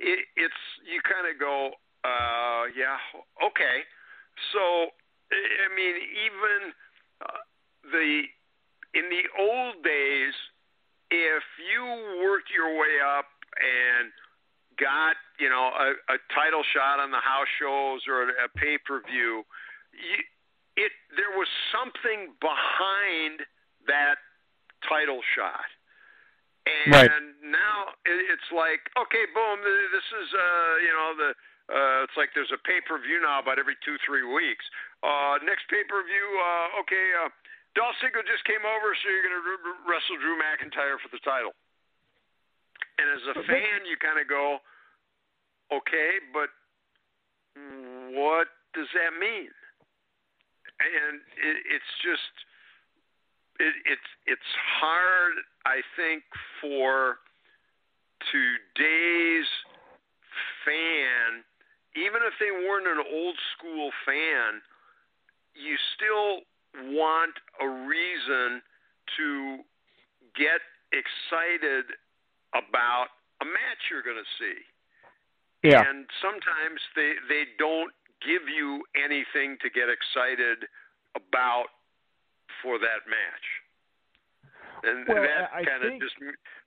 [0.00, 2.96] it, it's you kind of go uh yeah
[3.44, 3.84] okay.
[4.56, 4.88] So
[5.28, 6.60] i mean even
[7.20, 7.42] uh,
[7.92, 8.08] the
[8.96, 10.34] in the old days
[11.14, 11.82] if you
[12.26, 14.10] worked your way up and
[14.74, 19.00] got you know a, a title shot on the house shows or a pay per
[19.06, 19.44] view
[20.76, 23.46] it there was something behind
[23.86, 24.18] that
[24.88, 25.68] title shot.
[26.64, 27.12] And right.
[27.44, 29.60] now it's like, okay, boom,
[29.92, 31.30] this is uh, you know the
[31.64, 34.64] uh, it's like there's a pay per view now about every two three weeks.
[35.04, 37.28] Uh, next pay per view, uh, okay, uh,
[37.74, 41.18] Dolph Ziggler just came over, so you're going to r- wrestle Drew McIntyre for the
[41.26, 41.50] title.
[42.98, 44.62] And as a fan, you kind of go,
[45.74, 46.54] okay, but
[48.14, 49.50] what does that mean?
[50.78, 52.34] And it, it's just,
[53.58, 55.34] it, it's it's hard,
[55.66, 56.22] I think,
[56.60, 57.18] for
[58.30, 59.50] today's
[60.66, 61.42] fan,
[61.94, 64.62] even if they weren't an old school fan,
[65.54, 66.42] you still
[66.90, 68.62] want a reason
[69.16, 69.58] to
[70.36, 70.60] get
[70.92, 71.86] excited
[72.54, 73.08] about
[73.42, 74.58] a match you're going to see.
[75.64, 75.80] Yeah.
[75.80, 80.68] And sometimes they they don't give you anything to get excited
[81.16, 81.72] about
[82.62, 83.46] for that match.
[84.84, 86.14] And well, that kind of just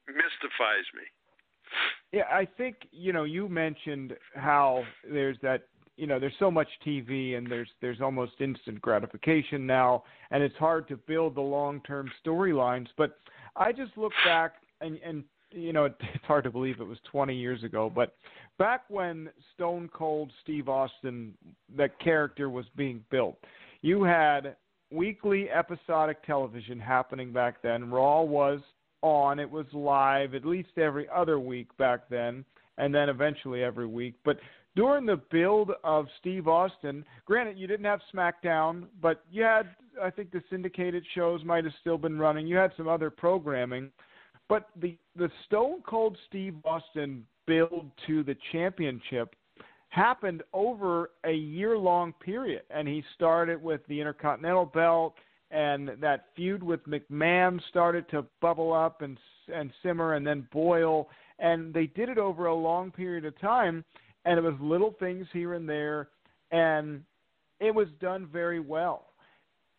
[0.08, 1.06] mystifies me.
[2.12, 5.68] Yeah, I think you know you mentioned how there's that
[5.98, 10.56] you know there's so much TV and there's there's almost instant gratification now, and it's
[10.56, 12.88] hard to build the long-term storylines.
[12.98, 13.18] But
[13.56, 17.36] I just look back and and you know it's hard to believe it was 20
[17.36, 18.16] years ago, but
[18.58, 21.34] back when Stone Cold Steve Austin
[21.76, 23.38] that character was being built,
[23.82, 24.56] you had
[24.92, 27.90] weekly episodic television happening back then.
[27.90, 28.62] Raw was
[29.02, 29.40] on.
[29.40, 32.46] It was live at least every other week back then,
[32.78, 34.16] and then eventually every week.
[34.24, 34.38] But
[34.78, 39.64] during the build of Steve Austin, granted you didn't have SmackDown, but you had
[40.02, 42.46] I think the syndicated shows might have still been running.
[42.46, 43.90] You had some other programming,
[44.48, 49.36] but the the Stone Cold Steve Austin build to the championship
[49.90, 55.16] happened over a year long period and he started with the Intercontinental belt
[55.50, 59.18] and that feud with McMahon started to bubble up and
[59.52, 61.08] and simmer and then boil
[61.40, 63.84] and they did it over a long period of time
[64.28, 66.10] and it was little things here and there
[66.52, 67.04] and
[67.60, 69.08] it was done very well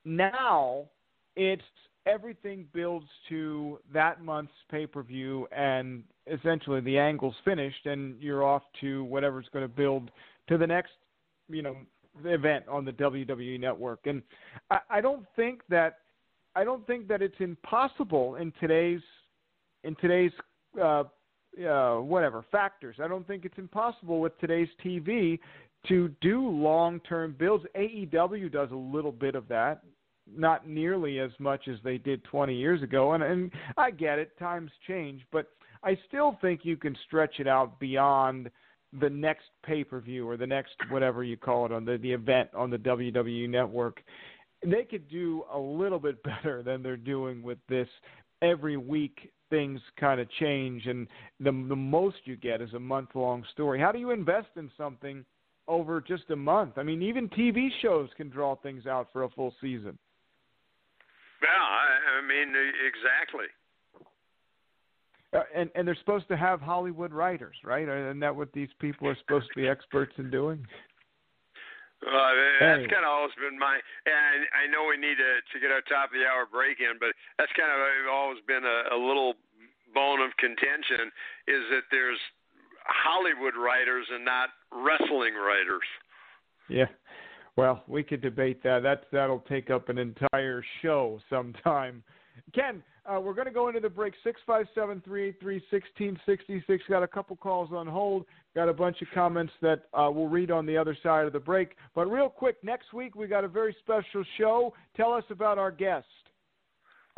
[0.04, 0.84] now
[1.36, 1.62] it's
[2.06, 9.04] everything builds to that month's pay-per-view and essentially the angle's finished and you're off to
[9.04, 10.10] whatever's going to build
[10.48, 10.92] to the next
[11.48, 11.76] you know
[12.24, 14.00] event on the WWE network.
[14.06, 14.22] And
[14.70, 15.98] I, I don't think that
[16.54, 19.00] I don't think that it's impossible in today's
[19.84, 20.32] in today's
[20.82, 21.04] uh,
[21.66, 22.96] uh, whatever factors.
[23.02, 25.38] I don't think it's impossible with today's TV
[25.88, 27.64] to do long-term builds.
[27.76, 29.82] AEW does a little bit of that,
[30.26, 33.12] not nearly as much as they did 20 years ago.
[33.12, 35.46] And and I get it, times change, but
[35.82, 38.50] I still think you can stretch it out beyond
[39.00, 42.12] the next pay per view or the next whatever you call it on the the
[42.12, 44.02] event on the WWE network,
[44.64, 47.88] they could do a little bit better than they're doing with this.
[48.40, 51.06] Every week things kind of change, and
[51.40, 53.80] the the most you get is a month long story.
[53.80, 55.24] How do you invest in something
[55.66, 56.78] over just a month?
[56.78, 59.98] I mean, even TV shows can draw things out for a full season.
[61.42, 62.54] Yeah, I, I mean
[62.86, 63.46] exactly.
[65.34, 67.86] Uh, and and they're supposed to have Hollywood writers, right?
[67.86, 70.66] Isn't that what these people are supposed to be experts in doing?
[71.98, 72.30] Uh,
[72.62, 73.74] that's kind of always been my.
[74.06, 76.94] And I know we need to to get our top of the hour break in,
[77.02, 79.34] but that's kind of always been a, a little
[79.94, 81.10] bone of contention
[81.50, 82.20] is that there's
[82.86, 85.86] Hollywood writers and not wrestling writers.
[86.68, 86.86] Yeah.
[87.56, 88.82] Well, we could debate that.
[88.82, 92.04] That's that'll take up an entire show sometime.
[92.54, 94.14] Ken, uh, we're going to go into the break.
[94.22, 96.84] Six five seven three eight three sixteen sixty six.
[96.88, 98.26] Got a couple calls on hold.
[98.54, 101.40] Got a bunch of comments that uh, we'll read on the other side of the
[101.40, 101.76] break.
[101.94, 104.74] But real quick, next week we got a very special show.
[104.96, 106.06] Tell us about our guest.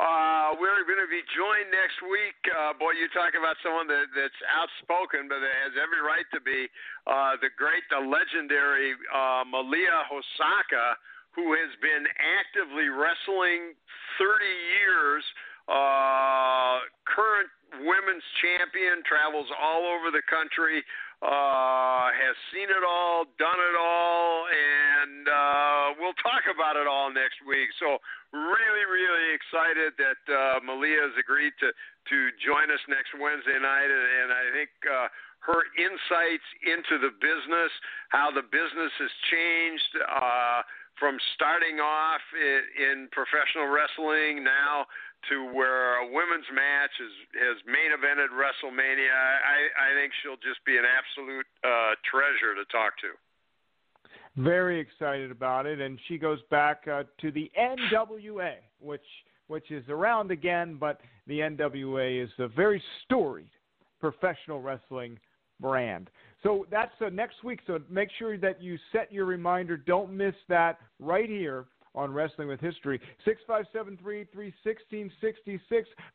[0.01, 2.33] Uh, we're going to be joined next week.
[2.49, 6.41] Uh, boy, you talk about someone that, that's outspoken, but that has every right to
[6.41, 6.65] be.
[7.05, 10.97] Uh, the great, the legendary uh, Malia Hosaka,
[11.37, 13.77] who has been actively wrestling
[14.17, 15.21] 30 years
[15.67, 17.49] uh, current
[17.83, 20.83] women's champion, travels all over the country,
[21.21, 27.13] uh, has seen it all, done it all, and uh, we'll talk about it all
[27.13, 27.69] next week.
[27.77, 28.01] So,
[28.33, 31.69] really, really excited that uh, Malia has agreed to
[32.09, 34.71] to join us next Wednesday night, and, and I think.
[34.85, 35.07] Uh,
[35.41, 37.73] her insights into the business,
[38.13, 40.61] how the business has changed uh,
[41.01, 44.85] from starting off in, in professional wrestling now
[45.29, 49.11] to where a women's match is has main evented WrestleMania.
[49.13, 53.13] I I think she'll just be an absolute uh, treasure to talk to.
[54.37, 59.05] Very excited about it, and she goes back uh, to the NWA, which
[59.47, 63.49] which is around again, but the NWA is a very storied
[63.99, 65.19] professional wrestling
[65.59, 66.09] brand.
[66.41, 67.59] So that's uh, next week.
[67.67, 69.77] So make sure that you set your reminder.
[69.77, 71.65] Don't miss that right here
[71.95, 72.99] on Wrestling with History.
[73.25, 75.59] 65733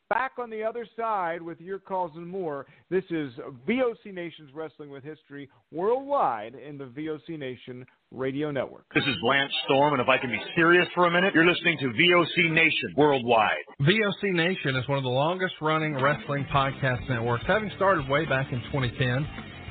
[0.09, 2.67] Back on the other side with your calls and more.
[2.91, 3.33] This is
[3.69, 8.85] VOC Nation's Wrestling with History worldwide in the VOC Nation Radio Network.
[8.95, 11.79] This is Lance Storm, and if I can be serious for a minute, you're listening
[11.79, 13.65] to VOC Nation worldwide.
[13.83, 18.53] VOC Nation is one of the longest running wrestling podcast networks, having started way back
[18.53, 19.27] in 2010.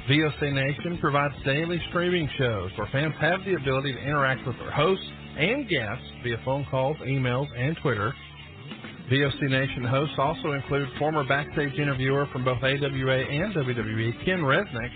[0.10, 4.72] VOC Nation provides daily streaming shows where fans have the ability to interact with their
[4.72, 5.06] hosts
[5.38, 8.14] and guests via phone calls, emails, and Twitter.
[9.12, 14.90] VOC Nation hosts also include former backstage interviewer from both AWA and WWE, Ken Resnick,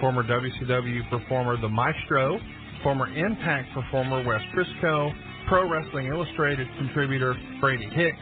[0.00, 2.38] former WCW performer The Maestro,
[2.82, 5.10] former Impact performer Wes Brisco,
[5.48, 8.18] Pro Wrestling Illustrated contributor Brady Hicks,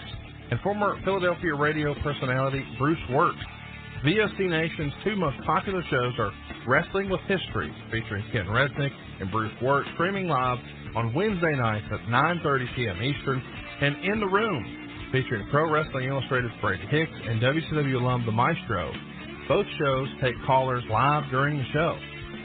[0.51, 3.35] and former Philadelphia radio personality Bruce Wirt.
[4.05, 6.31] VOC Nation's two most popular shows are
[6.69, 8.91] Wrestling with History, featuring Ken Resnick
[9.21, 10.59] and Bruce Wirt, streaming live
[10.97, 13.03] on Wednesday nights at 9.30 p.m.
[13.03, 13.43] Eastern,
[13.81, 18.93] and In the Room, featuring Pro Wrestling Illustrated's Brady Hicks and WCW alum The Maestro.
[19.49, 21.97] Both shows take callers live during the show,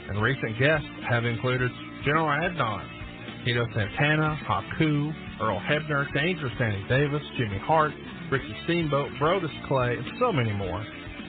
[0.08, 1.70] and recent guests have included
[2.04, 7.92] General Adnan, Tito Santana, Haku, Earl Hebner, Dangerous Danny Davis, Jimmy Hart,
[8.30, 10.84] Ricky Steamboat, Brodus Clay, and so many more.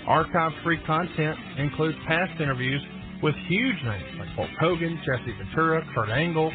[0.07, 2.81] Archive free content includes past interviews
[3.23, 6.51] with huge names like Hulk Hogan, Jesse Ventura, Kurt Angle,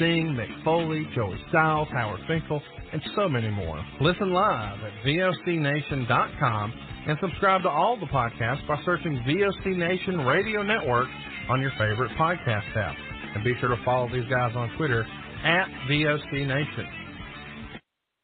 [0.00, 3.84] Sting, Mick Foley, Joey Styles, Howard Finkel, and so many more.
[4.00, 6.72] Listen live at VOCNation.com
[7.06, 11.06] and subscribe to all the podcasts by searching VOC Nation Radio Network
[11.50, 12.96] on your favorite podcast app.
[13.34, 15.06] And be sure to follow these guys on Twitter
[15.44, 16.99] at VOC Nation.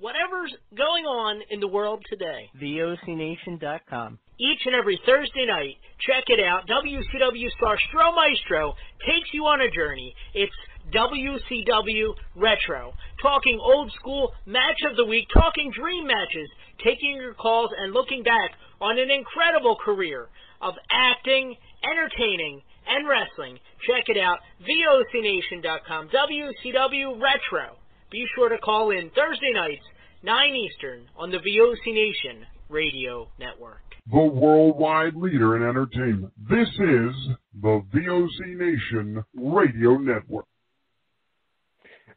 [0.00, 2.50] whatever's going on in the world today.
[2.60, 4.18] VOCNation.com.
[4.38, 5.76] Each and every Thursday night,
[6.06, 6.68] check it out.
[6.68, 8.74] WCW star Stro Maestro
[9.06, 10.14] takes you on a journey.
[10.34, 10.52] It's
[10.92, 12.92] WCW Retro.
[13.22, 16.50] Talking old school match of the week, talking dream matches,
[16.84, 20.28] taking your calls and looking back on an incredible career
[20.60, 23.58] of acting, entertaining, and wrestling.
[23.86, 24.38] Check it out.
[24.62, 26.08] VOCNation.com.
[26.08, 27.76] WCW Retro.
[28.10, 29.84] Be sure to call in Thursday nights,
[30.22, 33.82] 9 Eastern, on the VOC Nation Radio Network.
[34.10, 36.32] The worldwide leader in entertainment.
[36.48, 37.14] This is
[37.60, 40.46] the VOC Nation Radio Network.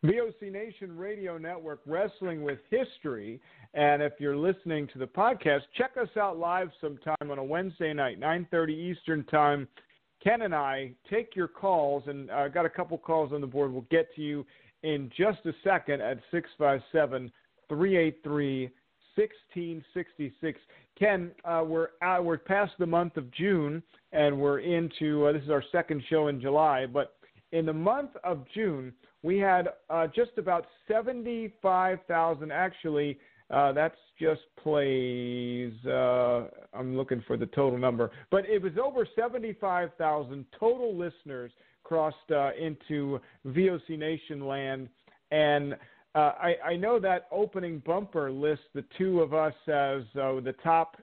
[0.03, 3.41] VOC Nation Radio Network, Wrestling with History.
[3.73, 7.93] And if you're listening to the podcast, check us out live sometime on a Wednesday
[7.93, 9.67] night, 9:30 Eastern Time.
[10.24, 13.47] Ken and I take your calls, and I uh, got a couple calls on the
[13.47, 13.72] board.
[13.72, 14.45] We'll get to you
[14.84, 17.32] in just a second at 657
[17.70, 18.70] 383
[19.15, 20.59] 1666.
[20.97, 25.43] Ken, uh, we're out, we're past the month of June, and we're into uh, this
[25.43, 26.86] is our second show in July.
[26.86, 27.15] But
[27.51, 28.93] in the month of June,
[29.24, 32.51] we had uh, just about 75,000.
[32.51, 33.17] Actually,
[33.51, 35.73] uh, that's just plays.
[35.85, 41.51] Uh, I'm looking for the total number, but it was over 75,000 total listeners
[41.83, 44.89] crossed uh, into VOC Nation land,
[45.31, 45.73] and
[46.15, 50.55] uh, I, I, know that opening bumper lists the two of us as uh, the
[50.63, 50.97] top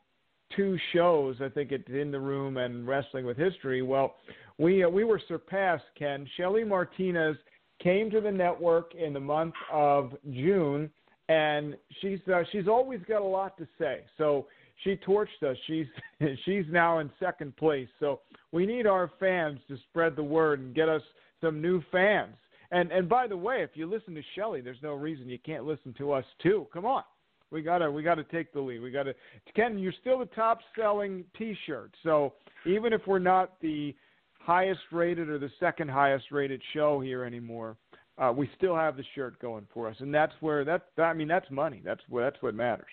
[0.55, 1.37] two shows.
[1.41, 3.83] I think it's in the room and Wrestling with History.
[3.83, 4.17] Well,
[4.59, 5.85] we uh, we were surpassed.
[5.99, 7.37] Ken Shelly Martinez
[7.83, 10.91] came to the network in the month of June,
[11.29, 14.01] and she's uh, she's always got a lot to say.
[14.19, 14.47] So
[14.85, 15.57] she torched us.
[15.67, 15.87] She's
[16.45, 17.89] she's now in second place.
[18.01, 18.21] So
[18.53, 21.03] we need our fans to spread the word and get us
[21.41, 22.37] some new fans.
[22.71, 25.65] And and by the way, if you listen to Shelly, there's no reason you can't
[25.65, 26.67] listen to us too.
[26.73, 27.03] Come on.
[27.51, 28.81] We gotta we gotta take the lead.
[28.81, 29.15] We gotta
[29.55, 31.93] Ken, you're still the top selling t shirt.
[32.03, 32.35] So
[32.67, 33.95] even if we're not the
[34.41, 37.77] highest rated or the second highest rated show here anymore,
[38.19, 39.97] uh, we still have the shirt going for us.
[40.01, 41.83] And that's where that I mean that's money.
[41.85, 42.93] That's where that's what matters.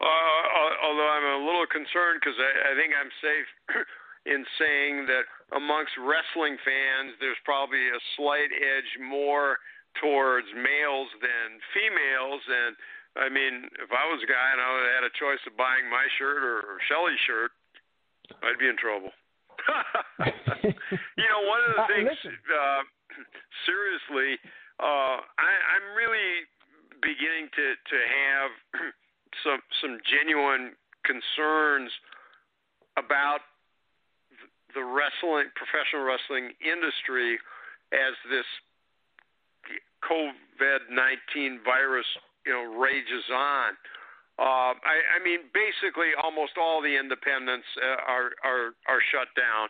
[0.00, 0.40] Uh,
[0.86, 3.50] although I'm a little concerned because I, I think I'm safe
[4.32, 9.60] in saying that amongst wrestling fans, there's probably a slight edge more
[10.00, 12.40] towards males than females.
[12.46, 12.72] And
[13.18, 16.06] I mean, if I was a guy and I had a choice of buying my
[16.16, 17.50] shirt or Shelly's shirt,
[18.40, 19.10] I'd be in trouble.
[21.18, 22.14] you know, one of the things,
[22.48, 22.86] uh,
[23.66, 24.38] seriously,
[24.80, 26.46] uh, I, I'm really
[27.02, 28.50] beginning to to have
[29.44, 31.90] some some genuine concerns
[32.96, 33.40] about
[34.74, 37.38] the wrestling professional wrestling industry
[37.92, 38.46] as this
[40.04, 42.06] COVID nineteen virus
[42.46, 43.76] you know rages on.
[44.40, 49.68] Uh, I, I mean, basically, almost all the independents uh, are are are shut down,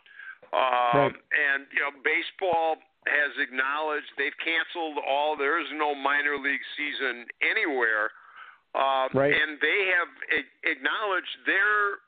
[0.55, 1.17] um, right.
[1.35, 5.37] and you know, baseball has acknowledged they've canceled all.
[5.37, 8.13] There is no minor league season anywhere.
[8.77, 9.33] Um, right.
[9.33, 12.05] And they have a- acknowledged they're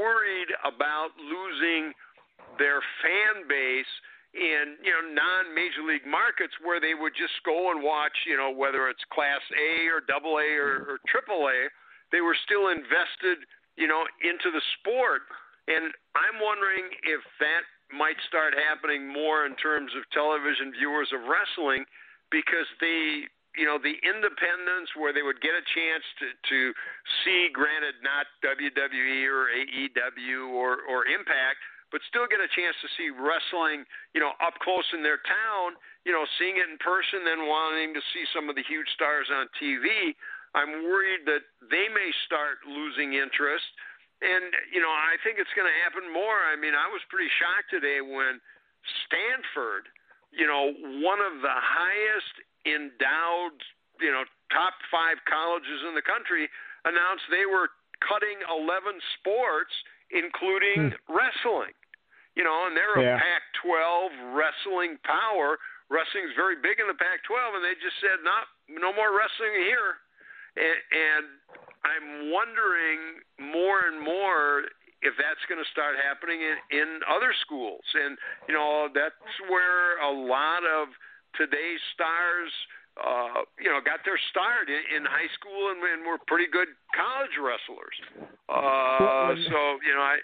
[0.00, 1.92] worried about losing
[2.58, 3.92] their fan base
[4.32, 8.36] in you know non major league markets where they would just go and watch you
[8.38, 11.66] know whether it's class A or double A or, or triple A
[12.14, 13.42] they were still invested
[13.74, 15.26] you know into the sport
[15.66, 21.26] and I'm wondering if that might start happening more in terms of television viewers of
[21.26, 21.84] wrestling
[22.30, 23.26] because they
[23.58, 26.58] you know the independents where they would get a chance to to
[27.22, 31.58] see granted not WWE or AEW or or Impact
[31.90, 33.82] but still get a chance to see wrestling
[34.14, 35.74] you know up close in their town
[36.06, 39.26] you know seeing it in person then wanting to see some of the huge stars
[39.34, 40.14] on TV
[40.54, 43.66] I'm worried that they may start losing interest
[44.20, 47.32] and you know I think it's going to happen more I mean I was pretty
[47.40, 48.40] shocked today when
[49.06, 49.88] Stanford
[50.30, 52.34] you know one of the highest
[52.66, 53.56] endowed,
[54.00, 56.48] you know, top five colleges in the country
[56.84, 59.72] announced they were cutting 11 sports,
[60.12, 61.12] including hmm.
[61.12, 61.76] wrestling.
[62.38, 63.18] You know, and they're yeah.
[63.18, 65.58] a Pac-12 wrestling power.
[65.90, 69.98] Wrestling's very big in the Pac-12, and they just said, "Not, no more wrestling here."
[70.56, 71.24] And, and
[71.84, 74.66] I'm wondering more and more
[75.02, 77.84] if that's going to start happening in, in other schools.
[77.94, 79.16] And you know, that's
[79.48, 80.92] where a lot of
[81.38, 82.52] today's stars,
[83.00, 86.68] uh, you know, got their start in, in high school and, and were pretty good
[86.92, 87.96] college wrestlers.
[88.48, 90.18] Uh, so you know, I.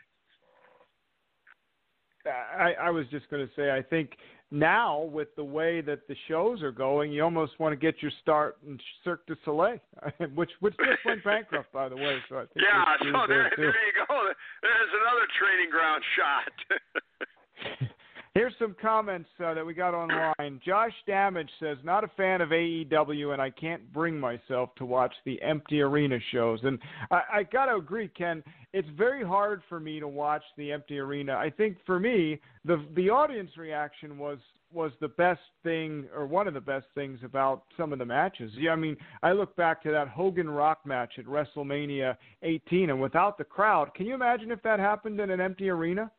[2.26, 4.18] I, I was just going to say, I think
[4.50, 8.12] now with the way that the shows are going, you almost want to get your
[8.22, 9.78] start in Cirque du Soleil,
[10.34, 12.18] which which just went bankrupt, by the way.
[12.28, 14.32] So I think yeah, so there, there, there you go.
[14.62, 17.90] There's another training ground shot.
[18.36, 20.60] Here's some comments uh, that we got online.
[20.62, 25.14] Josh Damage says, "Not a fan of AEW, and I can't bring myself to watch
[25.24, 26.78] the empty arena shows." And
[27.10, 28.44] I, I got to agree, Ken.
[28.74, 31.34] It's very hard for me to watch the empty arena.
[31.34, 34.36] I think for me, the the audience reaction was
[34.70, 38.52] was the best thing, or one of the best things about some of the matches.
[38.58, 43.00] Yeah, I mean, I look back to that Hogan Rock match at WrestleMania 18, and
[43.00, 46.10] without the crowd, can you imagine if that happened in an empty arena?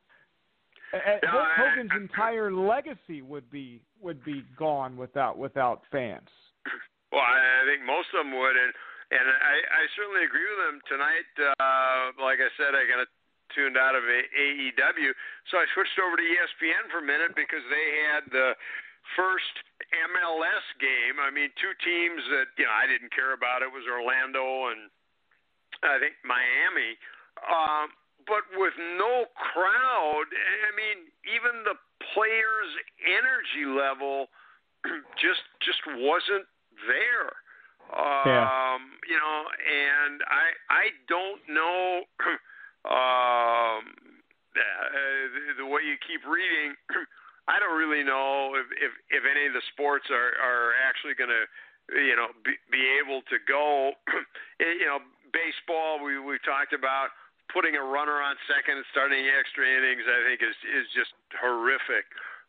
[0.93, 6.29] No, Hulk Hogan's I, entire legacy would be would be gone without without fans.
[7.07, 8.71] Well, I think most of them would, and
[9.15, 11.31] and I, I certainly agree with them tonight.
[11.39, 13.07] Uh, like I said, I got
[13.55, 15.15] tuned out of AEW,
[15.47, 18.59] so I switched over to ESPN for a minute because they had the
[19.15, 19.55] first
[20.11, 21.15] MLS game.
[21.23, 23.63] I mean, two teams that you know I didn't care about.
[23.63, 24.91] It was Orlando and
[25.87, 26.99] I think Miami.
[27.47, 27.87] Um,
[28.27, 31.79] but with no crowd, I mean, even the
[32.13, 32.73] players'
[33.07, 34.27] energy level
[35.23, 36.45] just just wasn't
[36.85, 37.31] there.
[38.27, 38.43] Yeah.
[38.43, 42.03] Um, you know, and I I don't know
[42.91, 43.83] um,
[44.53, 46.75] the, the way you keep reading.
[47.47, 51.31] I don't really know if if, if any of the sports are are actually going
[51.31, 51.47] to
[51.95, 53.95] you know be, be able to go.
[54.59, 54.99] you know,
[55.31, 57.15] baseball we we talked about
[57.53, 62.07] putting a runner on second and starting extra innings, I think is is just horrific.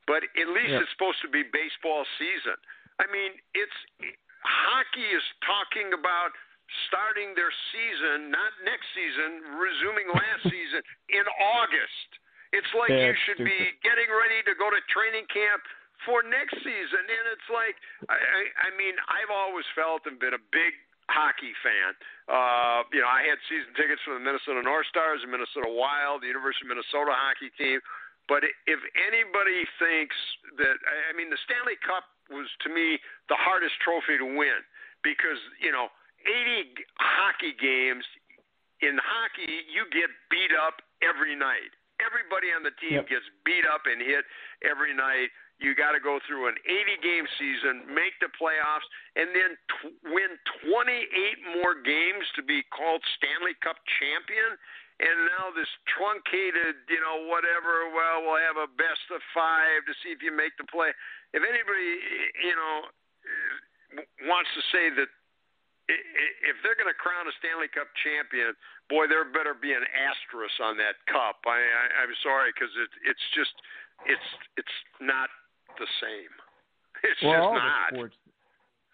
[0.08, 0.80] But at least yeah.
[0.80, 2.56] it's supposed to be baseball season.
[2.96, 3.78] I mean, it's
[4.40, 6.32] hockey is talking about
[6.88, 10.82] starting their season, not next season, resuming last season
[11.12, 11.24] in
[11.60, 12.08] August.
[12.56, 13.52] It's like yeah, you should stupid.
[13.52, 15.60] be getting ready to go to training camp
[16.08, 17.76] for next season, and it's like
[18.08, 20.72] I, I, I mean, I've always felt and been a big
[21.08, 21.96] hockey fan.
[22.28, 26.20] Uh, you know, I had season tickets for the Minnesota North Stars, the Minnesota Wild,
[26.22, 27.80] the University of Minnesota hockey team.
[28.28, 30.16] But if anybody thinks
[30.60, 30.76] that,
[31.08, 33.00] I mean, the Stanley Cup was to me
[33.32, 34.60] the hardest trophy to win
[35.00, 35.88] because you know,
[36.28, 38.04] 80 hockey games.
[38.84, 41.72] in hockey, you get beat up every night.
[41.98, 43.08] Everybody on the team Yep.
[43.10, 44.22] gets beat up and hit
[44.62, 45.32] every night.
[45.58, 48.86] You got to go through an 80 game season, make the playoffs,
[49.18, 50.38] and then t- win
[50.70, 54.54] 28 more games to be called Stanley Cup champion.
[54.98, 57.90] And now this truncated, you know, whatever.
[57.90, 60.90] Well, we'll have a best of five to see if you make the play.
[61.34, 61.90] If anybody,
[62.42, 62.74] you know,
[64.26, 65.10] wants to say that
[65.88, 68.52] if they're going to crown a Stanley Cup champion,
[68.92, 71.40] boy, there better be an asterisk on that cup.
[71.48, 73.54] I, I I'm sorry because it it's just
[74.04, 74.28] it's
[74.60, 75.32] it's not
[75.78, 76.30] the same.
[77.04, 77.62] It's well, just all not.
[77.62, 78.16] the sports,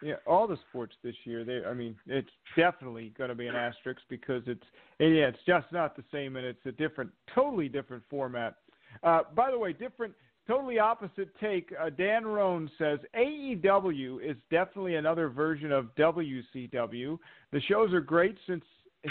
[0.02, 1.42] yeah, all the sports this year.
[1.42, 4.62] They, I mean, it's definitely going to be an asterisk because it's,
[4.98, 8.56] yeah, it's just not the same, and it's a different, totally different format.
[9.02, 10.12] Uh, by the way, different,
[10.46, 11.72] totally opposite take.
[11.80, 17.18] Uh, Dan Roan says AEW is definitely another version of WCW.
[17.52, 18.64] The shows are great since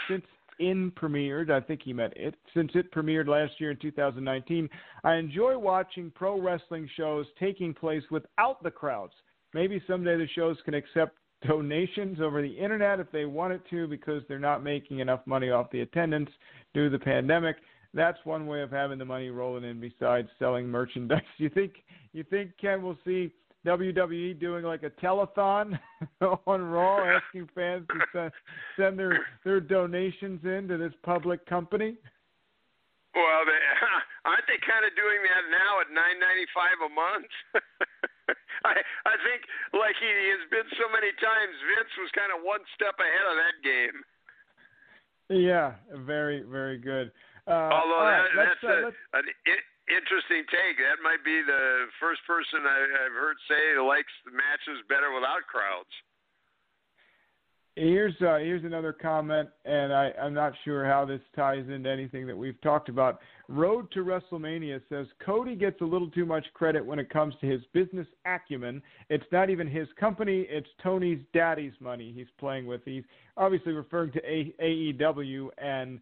[0.08, 0.26] since
[0.60, 1.50] in premiered.
[1.50, 2.36] I think he meant it.
[2.54, 4.70] Since it premiered last year in 2019,
[5.04, 9.14] I enjoy watching pro wrestling shows taking place without the crowds.
[9.54, 13.88] Maybe someday the shows can accept donations over the internet if they want it to
[13.88, 16.30] because they're not making enough money off the attendance
[16.74, 17.58] due to the pandemic.
[17.94, 21.22] That's one way of having the money rolling in besides selling merchandise.
[21.38, 21.74] You think
[22.14, 23.34] you think Ken will see
[23.66, 25.80] WWE doing like a telethon
[26.48, 28.32] on Raw, asking fans to send,
[28.78, 31.96] send their their donations in to this public company?
[33.16, 33.62] Well, they,
[34.28, 37.32] aren't they kind of doing that now at nine ninety five a month?
[38.68, 42.64] I I think like he has been so many times, Vince was kind of one
[42.76, 43.98] step ahead of that game.
[45.30, 47.12] Yeah, very very good.
[47.48, 49.26] Uh, Although right, that, that's uh, a, let's- an
[49.88, 50.80] interesting take.
[50.80, 55.44] That might be the first person I, I've heard say likes the matches better without
[55.50, 55.92] crowds.
[57.76, 62.28] Here's uh, here's another comment, and I, I'm not sure how this ties into anything
[62.28, 63.20] that we've talked about.
[63.50, 67.48] Road to WrestleMania says Cody gets a little too much credit when it comes to
[67.48, 68.80] his business acumen.
[69.10, 72.82] It's not even his company; it's Tony's daddy's money he's playing with.
[72.86, 73.06] He's
[73.38, 76.00] obviously referring to a- AEW and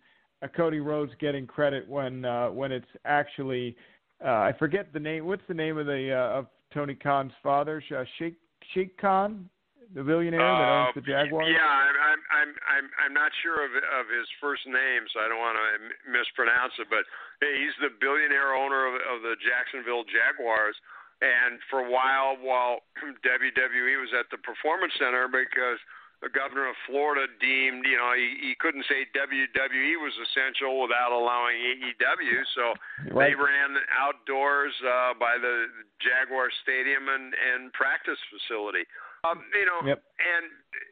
[0.47, 3.75] Cody Rhodes getting credit when uh, when it's actually
[4.23, 5.25] uh, I forget the name.
[5.25, 7.81] What's the name of the uh, of Tony Khan's father?
[7.89, 8.35] Uh, Sheikh
[8.73, 9.49] Sheikh Khan,
[9.93, 11.49] the billionaire that owns the Jaguars.
[11.49, 15.27] Yeah, I'm I'm I'm I'm I'm not sure of of his first name, so I
[15.29, 16.87] don't want to mispronounce it.
[16.89, 17.05] But
[17.41, 20.77] hey, he's the billionaire owner of, of the Jacksonville Jaguars.
[21.21, 22.81] And for a while, while
[23.21, 25.77] WWE was at the Performance Center, because
[26.21, 31.09] the governor of Florida deemed, you know, he, he couldn't say WWE was essential without
[31.09, 32.77] allowing AEW, so
[33.17, 35.65] they ran outdoors uh, by the
[35.97, 38.85] Jaguar Stadium and and practice facility.
[39.25, 39.97] Um, you know, Yep.
[40.01, 40.45] and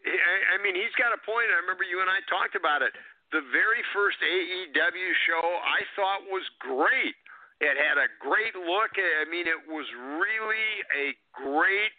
[0.05, 1.49] I, I mean, he's got a point.
[1.53, 2.93] I remember you and I talked about it.
[3.29, 7.13] The very first AEW show I thought was great.
[7.61, 8.97] It had a great look.
[8.97, 9.85] I mean, it was
[10.17, 11.93] really a great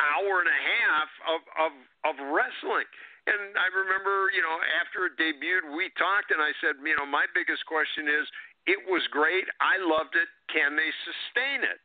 [0.00, 1.72] hour and a half of of
[2.08, 2.88] of wrestling.
[3.26, 7.06] And I remember, you know, after it debuted, we talked, and I said, you know,
[7.06, 8.26] my biggest question is,
[8.66, 9.46] it was great.
[9.62, 10.26] I loved it.
[10.50, 11.84] Can they sustain it?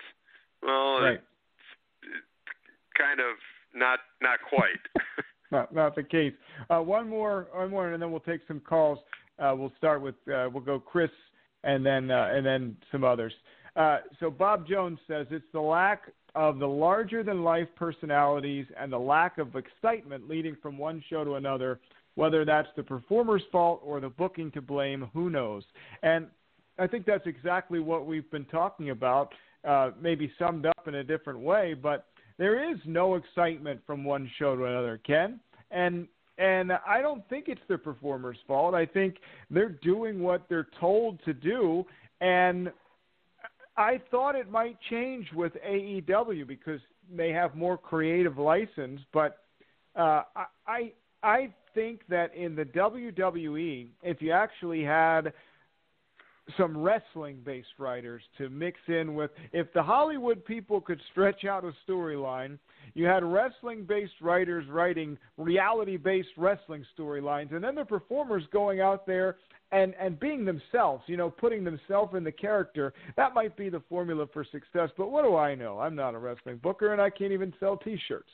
[0.65, 1.21] Well, Right.
[2.97, 3.37] kind of
[3.75, 4.81] not not quite.
[5.51, 6.33] not not the case.
[6.69, 8.99] Uh, one more, one more, and then we'll take some calls.
[9.39, 11.11] Uh, we'll start with uh, we'll go Chris,
[11.63, 13.33] and then uh, and then some others.
[13.75, 18.93] Uh, so Bob Jones says it's the lack of the larger than life personalities and
[18.93, 21.79] the lack of excitement leading from one show to another.
[22.13, 25.63] Whether that's the performer's fault or the booking to blame, who knows?
[26.03, 26.27] And
[26.77, 29.33] I think that's exactly what we've been talking about,
[29.67, 32.05] uh, maybe summed up in a different way, but
[32.37, 35.39] there is no excitement from one show to another, Ken.
[35.71, 36.07] And
[36.37, 38.75] and I don't think it's the performer's fault.
[38.75, 39.15] I think
[39.49, 41.83] they're doing what they're told to do
[42.21, 42.71] and
[43.77, 46.81] I thought it might change with AEW because
[47.15, 49.37] they have more creative license, but
[49.95, 55.33] uh, I I I think that in the WWE, if you actually had
[56.55, 61.65] some wrestling based writers to mix in with if the Hollywood people could stretch out
[61.65, 62.57] a storyline,
[62.93, 68.79] you had wrestling based writers writing reality based wrestling storylines and then the performers going
[68.79, 69.37] out there
[69.71, 72.93] and and being themselves, you know, putting themselves in the character.
[73.17, 75.79] That might be the formula for success, but what do I know?
[75.79, 78.29] I'm not a wrestling booker and I can't even sell t-shirts.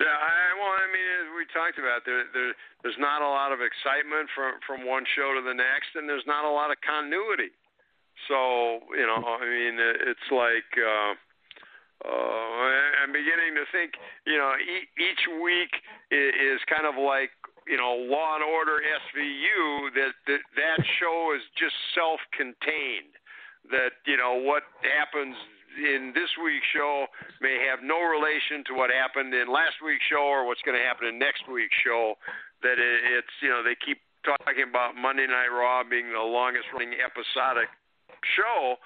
[0.00, 3.52] Yeah, I, well, I mean, as we talked about, there, there, there's not a lot
[3.52, 6.80] of excitement from from one show to the next, and there's not a lot of
[6.80, 7.52] continuity.
[8.28, 11.12] So, you know, I mean, it's like uh,
[12.08, 13.94] uh, I'm beginning to think,
[14.26, 15.70] you know, e- each week
[16.10, 17.30] is kind of like
[17.68, 23.12] you know Law and Order SVU that that, that show is just self-contained.
[23.70, 25.36] That you know what happens
[25.78, 27.06] in this week's show
[27.40, 30.84] may have no relation to what happened in last week's show or what's going to
[30.84, 32.14] happen in next week's show.
[32.62, 36.70] That it, it's you know they keep talking about Monday Night Raw being the longest
[36.72, 37.68] running episodic
[38.36, 38.78] show,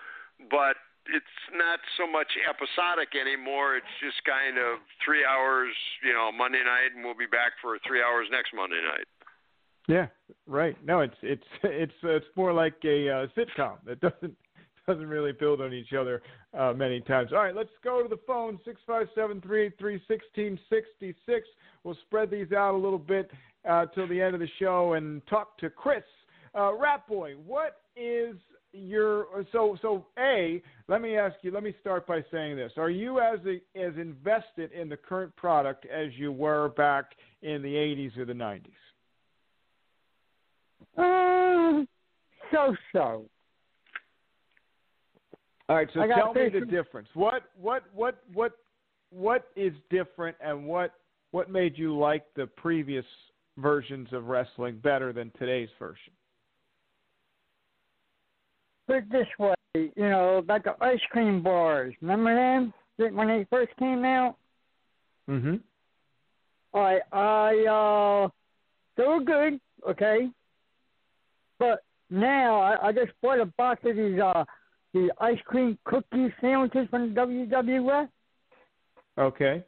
[0.51, 3.77] but it's not so much episodic anymore.
[3.77, 7.79] It's just kind of three hours, you know, Monday night, and we'll be back for
[7.87, 9.07] three hours next Monday night.
[9.89, 10.07] Yeah,
[10.47, 10.77] right.
[10.85, 14.35] No, it's it's it's it's more like a uh, sitcom that doesn't
[14.87, 16.23] doesn't really build on each other
[16.57, 17.33] uh, many times.
[17.33, 21.15] All right, let's go to the phone six five seven three eight three sixteen sixty
[21.27, 21.47] six.
[21.85, 23.31] We'll spread these out a little bit
[23.69, 26.03] uh, till the end of the show and talk to Chris.
[26.55, 26.73] Uh,
[27.09, 28.37] Boy, what is
[28.73, 32.91] your so so a let me ask you let me start by saying this are
[32.91, 37.73] you as a, as invested in the current product as you were back in the
[37.73, 38.61] 80s or the 90s
[40.99, 41.89] um
[42.53, 43.25] so so
[45.69, 48.53] all right so tell me the difference what what what what
[49.11, 50.95] what is different and what
[51.31, 53.05] what made you like the previous
[53.59, 56.13] versions of wrestling better than today's version
[58.87, 61.95] put it this way, you know, like the ice cream bars.
[62.01, 62.73] Remember them
[63.15, 64.37] when they first came out?
[65.29, 65.61] Mhm.
[66.73, 68.29] I I uh
[68.97, 70.31] they were good, okay.
[71.59, 74.45] But now I, I just bought a box of these uh
[74.97, 78.09] the ice cream cookie sandwiches from the WWF.
[79.19, 79.63] Okay.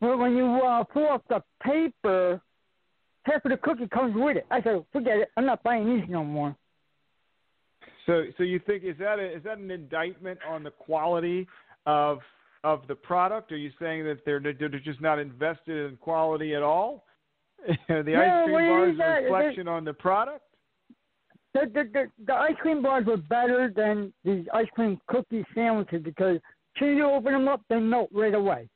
[0.00, 2.40] Well, when you uh, pull off the paper,
[3.24, 4.46] half of the cookie comes with it.
[4.50, 5.28] I said, forget it.
[5.36, 6.54] I'm not buying these no more.
[8.06, 11.48] So, so you think is that a, is that an indictment on the quality
[11.86, 12.18] of
[12.62, 13.50] of the product?
[13.52, 17.04] Are you saying that they're they're just not invested in quality at all?
[17.88, 20.44] the no, ice cream bar is a reflection on the product.
[21.54, 26.02] The, the the the ice cream bars were better than the ice cream cookie sandwiches
[26.02, 26.38] because
[26.78, 28.68] soon you open them up, they melt right away.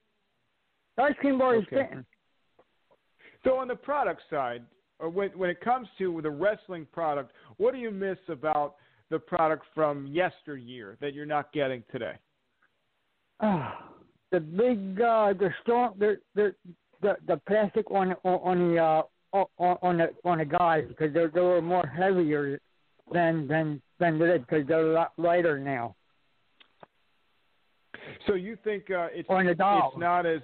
[0.97, 1.77] The ice cream bar is Okay.
[1.77, 2.07] getting.
[3.45, 4.63] So on the product side,
[5.01, 8.77] or when when it comes to the wrestling product, what do you miss about
[9.11, 12.15] the product from yesteryear that you're not getting today?
[13.41, 13.91] Ah,
[14.31, 16.55] the big uh the strong the the
[17.03, 19.03] the, the plastic on on, on the uh
[19.33, 22.61] on, on the on the guys because they they were more heavier
[23.13, 25.95] than than than they because they're a lot lighter now.
[28.27, 29.93] So you think uh, it's On the dolls.
[29.95, 30.41] it's not as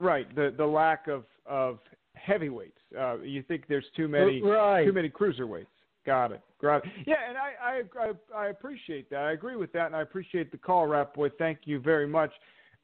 [0.00, 1.78] right the the lack of of
[2.14, 2.78] heavyweights.
[2.98, 4.84] Uh, you think there's too many Right.
[4.84, 5.66] too many cruiserweights.
[6.04, 6.40] Got it.
[6.60, 6.92] Got it.
[7.06, 9.20] Yeah, and I, I I I appreciate that.
[9.20, 11.28] I agree with that, and I appreciate the call, Rap Boy.
[11.38, 12.32] Thank you very much,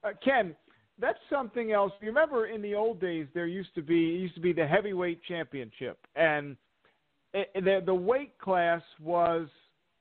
[0.05, 0.55] uh, Ken.
[1.01, 1.93] That's something else.
[2.01, 5.23] You remember in the old days there used to be used to be the heavyweight
[5.25, 6.57] championship, and
[7.35, 9.49] it, the the weight class was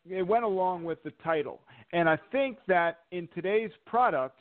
[0.09, 1.61] it went along with the title.
[1.93, 4.37] And I think that in today's product,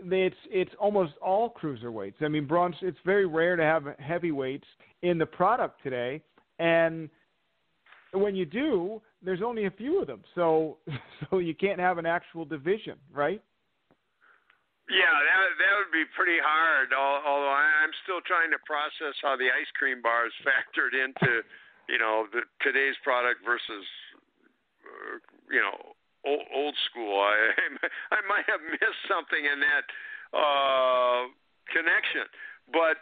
[0.00, 2.22] it's it's almost all cruiserweights.
[2.22, 2.74] I mean, bronze.
[2.82, 4.66] It's very rare to have heavyweights
[5.02, 6.22] in the product today,
[6.58, 7.08] and
[8.12, 10.22] when you do, there's only a few of them.
[10.34, 10.78] So
[11.30, 13.42] so you can't have an actual division, right?
[14.90, 16.90] Yeah, that that would be pretty hard.
[16.92, 21.46] Although I'm still trying to process how the ice cream bars factored into,
[21.92, 23.84] you know, the today's product versus,
[24.80, 25.20] uh,
[25.52, 25.92] you know,
[26.24, 27.20] old, old school.
[27.20, 27.52] I
[28.16, 29.84] I might have missed something in that
[30.32, 31.28] uh,
[31.68, 32.24] connection,
[32.72, 32.96] but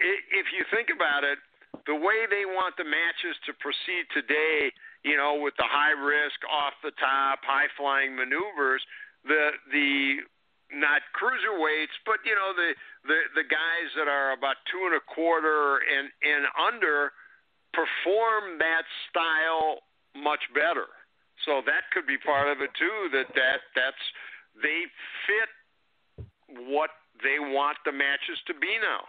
[0.00, 1.36] if you think about it,
[1.84, 4.72] the way they want the matches to proceed today,
[5.04, 8.80] you know, with the high risk, off the top, high flying maneuvers,
[9.28, 10.24] the the
[10.72, 12.72] not cruiserweights, but you know the
[13.04, 17.12] the the guys that are about two and a quarter and and under
[17.74, 19.82] perform that style
[20.16, 20.86] much better.
[21.44, 23.08] So that could be part of it too.
[23.12, 24.04] That that that's
[24.62, 24.86] they
[25.26, 26.26] fit
[26.70, 26.90] what
[27.22, 29.04] they want the matches to be now.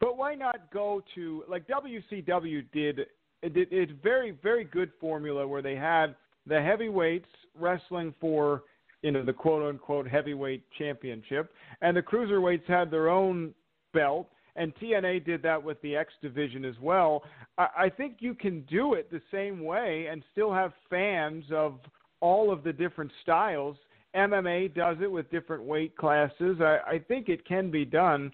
[0.00, 3.00] But why not go to like WCW did?
[3.42, 6.14] It it's very very good formula where they had
[6.46, 7.28] the heavyweights
[7.58, 8.62] wrestling for
[9.02, 13.54] you know the quote unquote heavyweight championship, and the cruiserweights had their own
[13.92, 14.28] belt.
[14.56, 17.24] And TNA did that with the X division as well.
[17.58, 21.80] I, I think you can do it the same way and still have fans of
[22.20, 23.76] all of the different styles.
[24.14, 26.58] MMA does it with different weight classes.
[26.60, 28.32] I, I think it can be done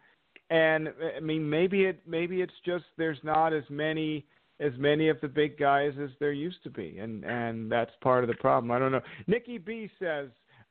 [0.51, 4.27] and I mean maybe it maybe it's just there's not as many
[4.59, 8.25] as many of the big guys as there used to be, and and that's part
[8.25, 8.71] of the problem.
[8.71, 9.01] I don't know.
[9.27, 10.29] Nikki B says,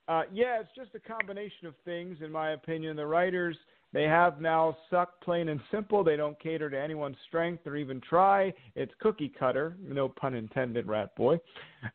[0.08, 2.96] uh, yeah, it's just a combination of things, in my opinion.
[2.96, 3.58] The writers
[3.92, 6.04] They have now sucked plain and simple.
[6.04, 8.54] They don't cater to anyone's strength or even try.
[8.76, 11.40] It's cookie cutter, no pun intended, Rap Boy.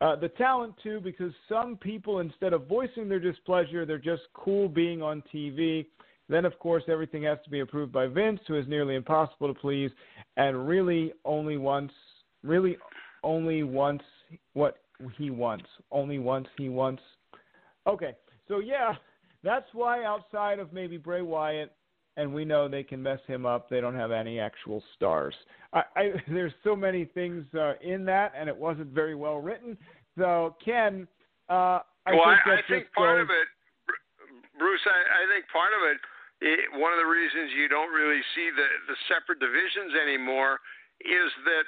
[0.01, 4.68] Uh, the talent, too, because some people, instead of voicing their displeasure, they're just cool
[4.68, 5.86] being on TV.
[6.28, 9.61] Then, of course, everything has to be approved by Vince, who is nearly impossible to
[9.61, 9.90] please,
[10.36, 11.95] and really only wants,
[12.42, 12.76] really
[13.22, 14.05] only wants
[14.55, 14.78] what
[15.16, 15.66] he wants.
[15.92, 17.03] Only once he wants.
[17.86, 18.14] Okay,
[18.49, 18.95] so yeah,
[19.45, 21.72] that's why outside of maybe Bray Wyatt,
[22.16, 23.68] and we know they can mess him up.
[23.68, 25.34] They don't have any actual stars.
[25.72, 29.76] I, I there's so many things uh, in that, and it wasn't very well written.
[30.18, 31.08] So Ken,
[31.48, 33.48] uh, I well, think I, I think just part goes, of it,
[34.58, 34.84] Bruce.
[34.86, 35.98] I, I think part of it,
[36.44, 40.60] it, one of the reasons you don't really see the the separate divisions anymore
[41.02, 41.66] is that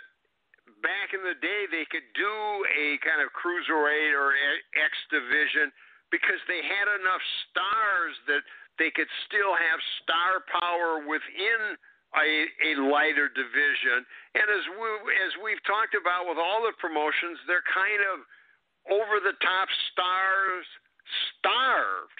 [0.82, 2.34] back in the day they could do
[2.70, 4.36] a kind of cruiserweight or
[4.78, 5.72] X division
[6.14, 8.42] because they had enough stars that
[8.79, 11.61] they could still have star power within
[12.16, 12.29] a,
[12.64, 14.05] a lighter division.
[14.37, 14.89] And as we
[15.27, 18.24] as we've talked about with all the promotions, they're kind of
[18.89, 20.66] over the top stars
[21.39, 22.18] starved.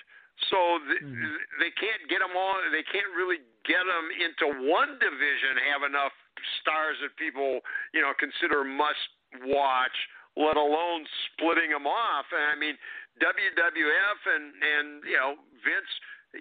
[0.53, 1.37] So th- Mm-hmm.
[1.65, 2.61] they can't get them all.
[2.73, 5.57] They can't really get them into one division.
[5.73, 6.13] Have enough
[6.61, 7.61] stars that people
[7.97, 9.01] you know consider must
[9.49, 9.97] watch,
[10.37, 12.27] let alone splitting them off.
[12.37, 12.77] And I mean,
[13.25, 15.93] WWF and and you know Vince,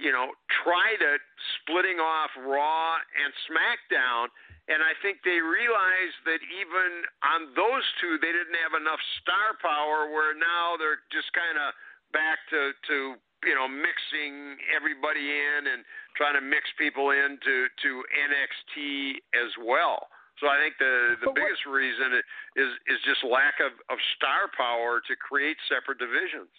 [0.02, 0.32] you know,
[0.64, 1.22] tried it
[1.60, 4.32] splitting off Raw and SmackDown.
[4.66, 9.54] And I think they realized that even on those two, they didn't have enough star
[9.62, 10.10] power.
[10.10, 11.70] Where now they're just kind of
[12.10, 12.98] back to to
[13.46, 15.86] you know mixing everybody in and
[16.18, 20.10] trying to mix people into to NXT as well.
[20.42, 22.18] So I think the the biggest reason
[22.58, 26.52] is is just lack of of star power to create separate divisions.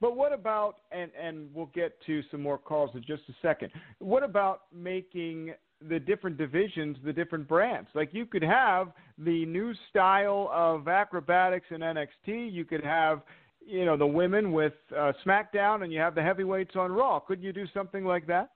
[0.00, 3.70] But what about and and we'll get to some more calls in just a second.
[3.98, 5.52] What about making
[5.88, 7.88] the different divisions the different brands?
[7.94, 12.50] Like you could have the new style of acrobatics in NXT.
[12.52, 13.22] You could have
[13.64, 17.20] you know the women with uh, SmackDown, and you have the heavyweights on Raw.
[17.20, 18.50] Couldn't you do something like that?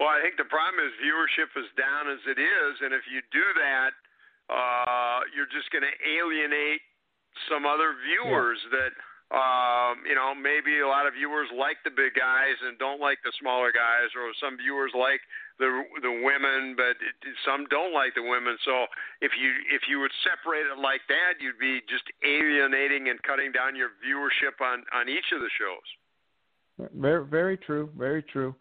[0.00, 3.20] Well, I think the problem is viewership is down as it is, and if you
[3.30, 3.92] do that,
[4.50, 6.82] uh, you're just going to alienate
[7.46, 8.78] some other viewers Yeah.
[8.82, 8.92] that
[9.32, 13.18] um, you know maybe a lot of viewers like the big guys and don't like
[13.24, 15.20] the smaller guys, or some viewers like
[15.58, 15.68] the
[16.04, 18.56] the women, but it, some don't like the women.
[18.64, 18.86] So
[19.24, 23.52] if you if you would separate it like that, you'd be just alienating and cutting
[23.52, 25.88] down your viewership on on each of the shows.
[26.94, 27.90] Very, very true.
[27.96, 28.54] Very true.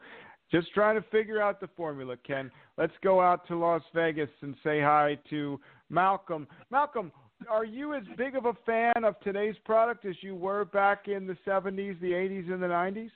[0.52, 2.52] Just trying to figure out the formula, Ken.
[2.78, 5.60] Let's go out to Las Vegas and say hi to
[5.90, 6.46] Malcolm.
[6.70, 7.12] Malcolm,
[7.50, 11.28] are you as big of a fan of today's product as you were back in
[11.28, 13.12] the 70s, the 80s, and the 90s?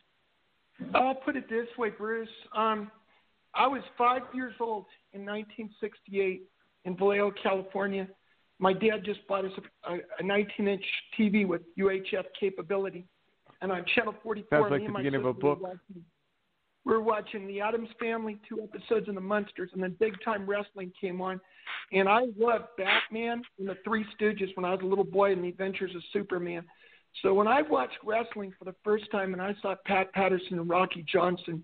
[0.93, 2.27] I'll put it this way, Bruce.
[2.55, 2.91] Um,
[3.53, 6.43] I was five years old in 1968
[6.85, 8.07] in Vallejo, California.
[8.59, 9.51] My dad just bought us
[9.87, 10.83] a, a 19-inch
[11.19, 13.05] TV with UHF capability,
[13.61, 15.61] and on channel 44, Sounds like the beginning of a book.
[15.61, 16.05] watching-
[16.85, 20.45] we were watching The Addams Family, two episodes of The Munsters, and then Big Time
[20.45, 21.41] Wrestling came on.
[21.91, 25.43] And I loved Batman and the Three Stooges when I was a little boy and
[25.43, 26.63] The Adventures of Superman.
[27.21, 30.69] So when I watched wrestling for the first time and I saw Pat Patterson and
[30.69, 31.63] Rocky Johnson,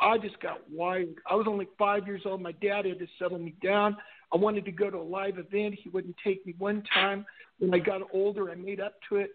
[0.00, 1.08] I just got wild.
[1.28, 2.40] I was only five years old.
[2.40, 3.96] My dad had to settle me down.
[4.32, 5.78] I wanted to go to a live event.
[5.82, 7.26] He wouldn't take me one time.
[7.58, 9.30] When I got older, I made up to it.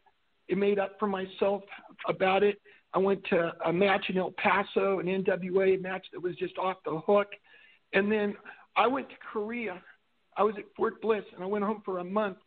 [0.48, 1.64] It made up for myself
[2.08, 2.62] about it.
[2.94, 6.78] I went to a match in El Paso, an NWA match that was just off
[6.86, 7.28] the hook.
[7.94, 8.36] And then
[8.76, 9.82] I went to Korea.
[10.36, 12.38] I was at Fort Bliss, and I went home for a month.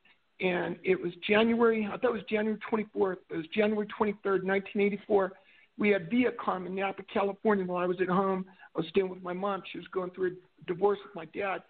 [0.41, 3.17] And it was January, I thought it was January 24th.
[3.31, 5.33] It was January 23rd, 1984.
[5.79, 8.47] We had Viacom in Napa, California while I was at home.
[8.75, 9.63] I was staying with my mom.
[9.71, 11.63] She was going through a divorce with my dad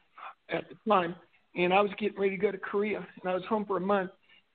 [0.50, 1.16] at the time.
[1.56, 3.80] And I was getting ready to go to Korea, and I was home for a
[3.80, 4.10] month.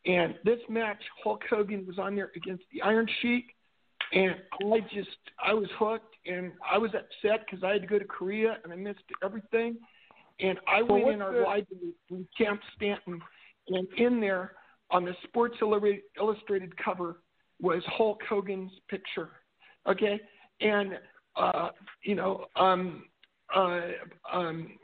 [0.05, 3.54] And this match, Hulk Hogan was on there against the Iron Sheik,
[4.13, 4.35] and
[4.71, 5.09] I just
[5.43, 8.71] I was hooked, and I was upset because I had to go to Korea and
[8.71, 9.77] I missed everything.
[10.39, 13.21] And I So went in our the- library in Camp Stanton,
[13.69, 14.53] and in there
[14.91, 17.21] on the Sports Illustrated cover
[17.61, 19.29] was Hulk Hogan's picture.
[19.87, 20.19] Okay,
[20.61, 20.99] and
[21.35, 21.69] uh,
[22.03, 23.05] you know, um,
[23.55, 23.81] uh,
[24.31, 24.77] um,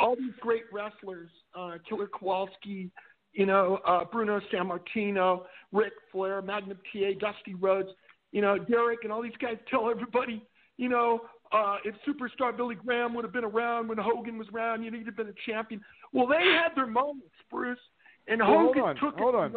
[0.00, 2.90] all these great wrestlers, uh, Killer Kowalski,
[3.32, 7.90] you know, uh, Bruno Sammartino, Ric Flair, Magnum TA, Dusty Rhodes,
[8.32, 10.42] you know, Derek, and all these guys tell everybody,
[10.76, 11.20] you know,
[11.52, 14.98] uh, if superstar Billy Graham would have been around when Hogan was around, you know,
[14.98, 15.80] he'd have been a champion.
[16.12, 17.78] Well, they had their moments, Bruce,
[18.26, 19.38] and Well, hold Hogan on, took hold it.
[19.38, 19.54] on.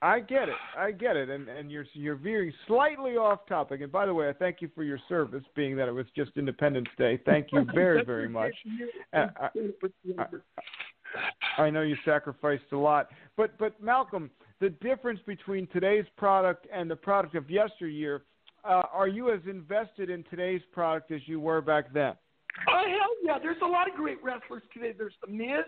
[0.00, 0.54] I get it.
[0.78, 1.28] I get it.
[1.28, 3.80] And and you're you're veering slightly off topic.
[3.80, 6.30] And by the way, I thank you for your service, being that it was just
[6.36, 7.20] Independence Day.
[7.26, 8.52] Thank you very very much.
[9.12, 9.48] Uh, I,
[11.58, 14.30] I, I know you sacrificed a lot, but but Malcolm,
[14.60, 18.24] the difference between today's product and the product of yesteryear,
[18.64, 22.14] uh, are you as invested in today's product as you were back then?
[22.68, 23.38] Oh hell yeah!
[23.40, 24.92] There's a lot of great wrestlers today.
[24.96, 25.64] There's the Miz,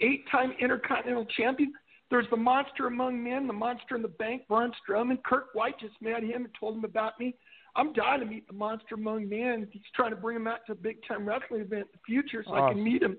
[0.00, 1.72] eight-time Intercontinental Champion.
[2.10, 5.22] There's the monster among men, the monster in the bank, Braun Strowman.
[5.22, 7.34] Kirk White just met him and told him about me.
[7.74, 9.66] I'm dying to meet the monster among men.
[9.70, 12.44] He's trying to bring him out to a big time wrestling event in the future
[12.46, 12.64] so awesome.
[12.64, 13.16] I can meet him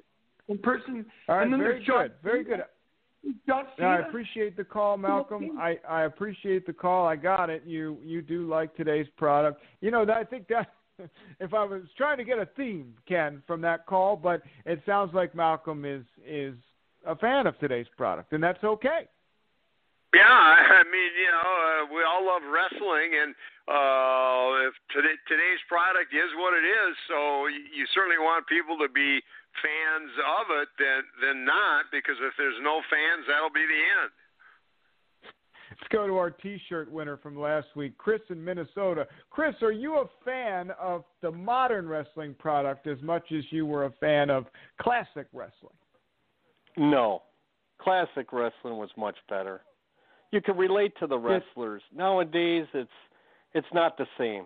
[0.48, 1.06] in person.
[1.28, 2.60] All right, and then very there's good, John very good.
[3.48, 5.58] John I appreciate the call, Malcolm.
[5.60, 7.08] I, I appreciate the call.
[7.08, 7.64] I got it.
[7.66, 9.62] You you do like today's product.
[9.82, 10.74] You know, I think that
[11.40, 15.14] if I was trying to get a theme, Ken, from that call, but it sounds
[15.14, 16.56] like Malcolm is is
[17.06, 19.08] a fan of today's product, and that's okay.
[20.14, 23.34] Yeah, I mean, you know, uh, we all love wrestling, and
[23.66, 28.90] uh, if today, today's product is what it is, so you certainly want people to
[28.94, 29.22] be
[29.62, 34.12] fans of it than than not, because if there's no fans, that'll be the end.
[35.70, 39.08] Let's go to our T-shirt winner from last week, Chris in Minnesota.
[39.32, 43.86] Chris, are you a fan of the modern wrestling product as much as you were
[43.86, 44.46] a fan of
[44.80, 45.74] classic wrestling?
[46.78, 47.24] No,
[47.82, 49.62] classic wrestling was much better.
[50.32, 51.82] You can relate to the wrestlers.
[51.96, 52.90] Nowadays, it's
[53.54, 54.46] it's not the same.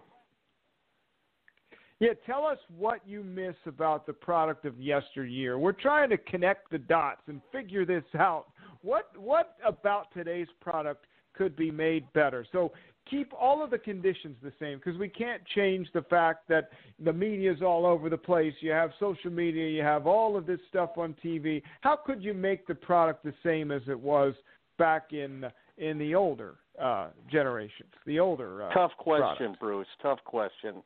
[1.99, 5.57] Yeah, tell us what you miss about the product of yesteryear.
[5.57, 8.47] We're trying to connect the dots and figure this out.
[8.81, 12.45] What what about today's product could be made better?
[12.51, 12.71] So
[13.09, 16.69] keep all of the conditions the same because we can't change the fact that
[17.03, 18.53] the media is all over the place.
[18.59, 21.63] You have social media, you have all of this stuff on TV.
[21.81, 24.35] How could you make the product the same as it was
[24.77, 25.45] back in
[25.79, 28.63] in the older uh, generations, the older?
[28.63, 29.59] Uh, Tough question, products?
[29.59, 29.87] Bruce.
[30.01, 30.83] Tough question.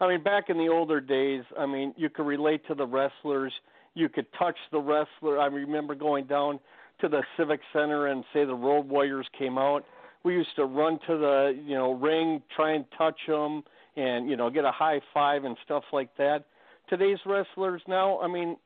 [0.00, 3.52] I mean, back in the older days, I mean, you could relate to the wrestlers.
[3.94, 5.38] You could touch the wrestler.
[5.38, 6.58] I remember going down
[7.00, 9.84] to the Civic Center and say the Road Warriors came out
[10.24, 13.62] we used to run to the you know ring, try and touch them,
[13.96, 16.44] and you know get a high five and stuff like that.
[16.88, 18.56] Today's wrestlers now, I mean,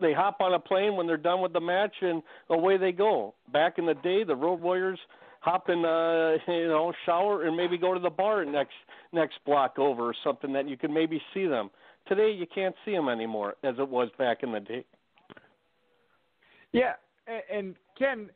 [0.00, 3.34] they hop on a plane when they're done with the match and away they go.
[3.52, 4.98] Back in the day, the Road Warriors
[5.40, 8.74] hop in uh you know shower and maybe go to the bar next
[9.12, 11.70] next block over or something that you can maybe see them.
[12.06, 14.84] Today you can't see them anymore as it was back in the day.
[16.72, 16.92] Yeah,
[17.52, 18.30] and Ken,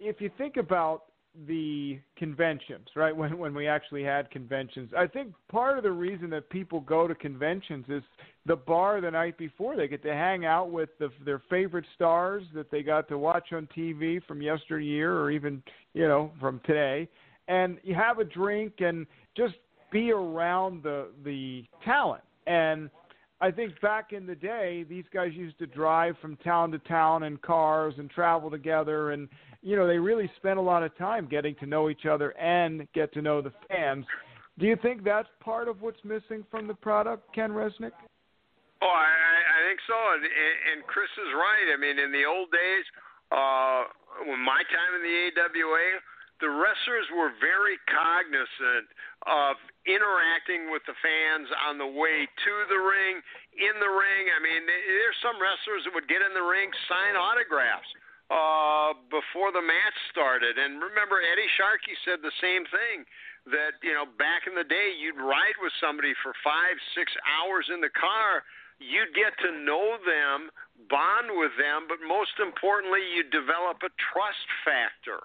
[0.00, 1.04] if you think about
[1.46, 3.14] the conventions, right?
[3.16, 7.06] When when we actually had conventions, I think part of the reason that people go
[7.06, 8.02] to conventions is
[8.44, 9.76] the bar the night before.
[9.76, 13.52] They get to hang out with the, their favorite stars that they got to watch
[13.52, 15.62] on TV from yesteryear or even
[15.94, 17.08] you know from today,
[17.48, 19.06] and you have a drink and
[19.36, 19.54] just
[19.90, 22.22] be around the the talent.
[22.46, 22.90] And
[23.40, 27.22] I think back in the day, these guys used to drive from town to town
[27.22, 29.28] in cars and travel together and
[29.66, 32.86] you know, they really spent a lot of time getting to know each other and
[32.94, 34.06] get to know the fans.
[34.62, 37.90] Do you think that's part of what's missing from the product, Ken Resnick?
[38.78, 41.74] Oh, I, I think so, and, and Chris is right.
[41.74, 42.86] I mean, in the old days,
[43.34, 43.90] uh,
[44.30, 45.98] when my time in the AWA,
[46.38, 48.86] the wrestlers were very cognizant
[49.26, 53.18] of interacting with the fans on the way to the ring,
[53.58, 54.30] in the ring.
[54.30, 57.90] I mean, there's some wrestlers that would get in the ring, sign autographs
[58.30, 60.58] uh, before the match started.
[60.58, 63.06] And remember, Eddie Sharkey said the same thing
[63.46, 67.70] that you know back in the day, you'd ride with somebody for five, six hours
[67.70, 68.42] in the car.
[68.76, 70.52] You'd get to know them,
[70.92, 75.24] bond with them, but most importantly, you develop a trust factor.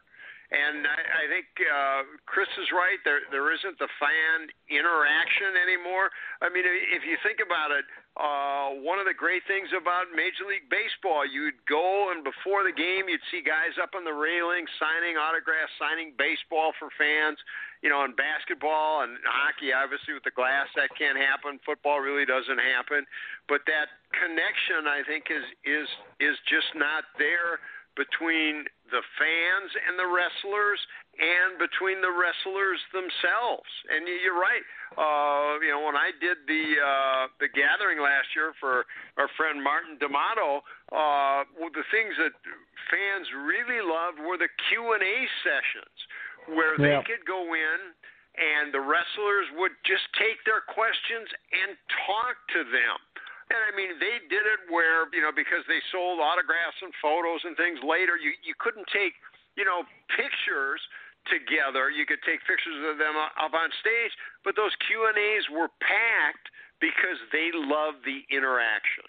[0.51, 2.99] And I, I think uh, Chris is right.
[3.07, 6.11] There, there isn't the fan interaction anymore.
[6.43, 7.87] I mean, if you think about it,
[8.19, 12.75] uh, one of the great things about Major League Baseball, you'd go and before the
[12.75, 17.39] game, you'd see guys up on the railing signing autographs, signing baseball for fans.
[17.79, 21.63] You know, in basketball and hockey, obviously with the glass, that can't happen.
[21.63, 23.07] Football really doesn't happen.
[23.47, 25.87] But that connection, I think, is is
[26.19, 27.63] is just not there
[27.95, 30.79] between the fans and the wrestlers
[31.19, 33.67] and between the wrestlers themselves.
[33.91, 34.63] And you're right.
[34.95, 39.63] Uh, you know, when I did the uh, the gathering last year for our friend
[39.63, 42.35] Martin D'Amato, uh, well, the things that
[42.91, 45.97] fans really loved were the Q and A sessions
[46.51, 46.99] where yeah.
[46.99, 47.79] they could go in
[48.35, 51.75] and the wrestlers would just take their questions and
[52.07, 52.97] talk to them.
[53.51, 57.43] And I mean, they did it where you know because they sold autographs and photos
[57.43, 58.15] and things later.
[58.15, 59.11] You you couldn't take
[59.59, 59.83] you know
[60.15, 60.79] pictures
[61.27, 61.91] together.
[61.91, 64.13] You could take pictures of them up on stage,
[64.47, 66.47] but those Q and A's were packed
[66.79, 69.05] because they love the interaction.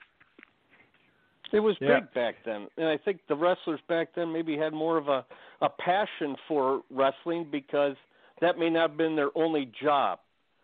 [1.55, 2.01] It was Yeah.
[2.01, 5.24] big back then, and I think the wrestlers back then maybe had more of a
[5.62, 7.95] a passion for wrestling because
[8.40, 10.18] that may not have been their only job.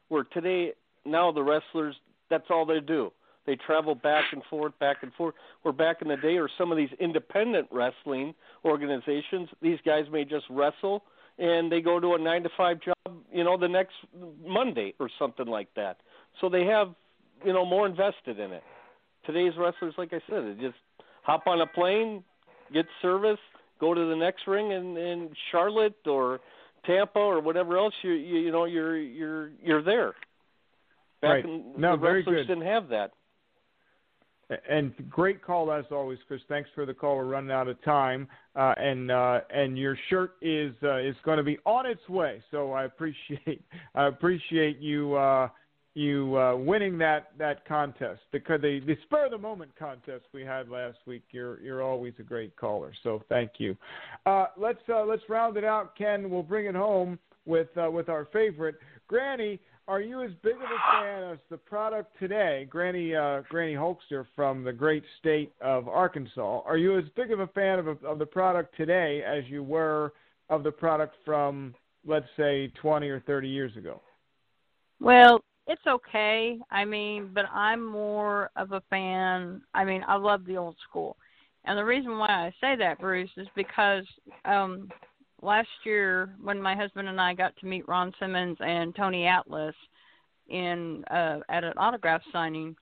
[0.09, 0.75] Where today,
[1.05, 1.95] now the wrestlers,
[2.29, 3.13] that's all they do.
[3.49, 5.35] They travel back and forth, back and forth.
[5.63, 10.27] Where back in the day, or some of these independent wrestling organizations, these guys may
[10.27, 11.03] just wrestle
[11.39, 13.95] and they go to a nine to five job, you know, the next
[14.47, 15.97] Monday or something like that.
[16.43, 16.89] So they have,
[17.43, 18.63] you know, more invested in it.
[19.25, 20.77] Today's wrestlers, like I said, they just
[21.23, 22.23] hop on a plane,
[22.75, 23.39] get service,
[23.81, 26.41] go to the next ring in, in Charlotte or
[26.85, 30.13] Tampa or whatever else you you, you know you're you're you're there.
[31.23, 31.43] Right.
[31.43, 32.55] Back in, No, the very wrestlers good.
[32.55, 33.13] didn't have that.
[34.69, 36.41] And great call as always, Chris.
[36.49, 37.17] Thanks for the call.
[37.17, 38.27] We're running out of time,
[38.57, 42.43] uh, and uh, and your shirt is uh, is going to be on its way.
[42.51, 43.63] So I appreciate
[43.95, 45.49] I appreciate you uh,
[45.93, 50.43] you uh, winning that that contest because the the spur of the moment contest we
[50.43, 51.25] had last week.
[51.31, 52.93] You're you're always a great caller.
[53.03, 53.77] So thank you.
[54.25, 56.31] Uh, let's let's round it out, Ken.
[56.31, 58.77] We'll bring it home with with our favorite
[59.09, 59.61] Granny.
[59.89, 64.29] Are you as big of a fan as the product today, Granny uh, Granny Holster
[64.37, 66.61] from the great state of Arkansas?
[66.67, 70.13] Are you as big of a fan of, of the product today as you were
[70.51, 71.75] of the product from,
[72.07, 74.03] let's say, 20 or 30 years ago?
[75.01, 76.59] Well, it's okay.
[76.71, 79.63] I mean, but I'm more of a fan.
[79.73, 81.17] I mean, I love the old school.
[81.65, 84.05] And the reason why I say that, Bruce, is because
[84.45, 84.91] um
[85.43, 89.75] last year when my husband and I got to meet Ron Simmons and Tony Atlas
[90.49, 92.75] in uh at an autograph signing,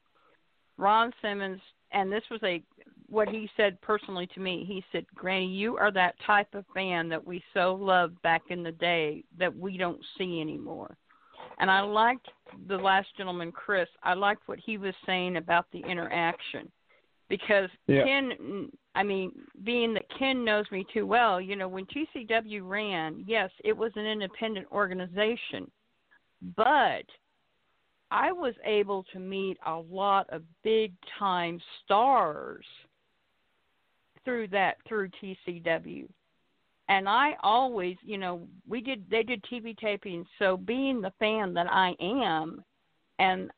[0.77, 1.61] Ron Simmons
[1.93, 2.63] and this was a
[3.09, 4.65] what he said personally to me.
[4.67, 8.63] He said, "Granny, you are that type of fan that we so loved back in
[8.63, 10.97] the day that we don't see anymore."
[11.59, 12.29] And I liked
[12.67, 13.89] the last gentleman, Chris.
[14.03, 16.71] I liked what he was saying about the interaction
[17.29, 18.05] because Yeah.
[18.05, 19.33] Ken, I mean,
[19.65, 23.93] being that Ken knows me too well, you know, when TCW ran, yes, it was
[23.97, 25.71] an independent organization,
[26.57, 27.05] but
[28.11, 32.65] I was able to meet a lot of big time stars
[34.25, 36.09] through that through TCW.
[36.89, 41.53] And I always, you know, we did they did TV tapings, so being the fan
[41.55, 42.63] that I am
[43.19, 43.51] and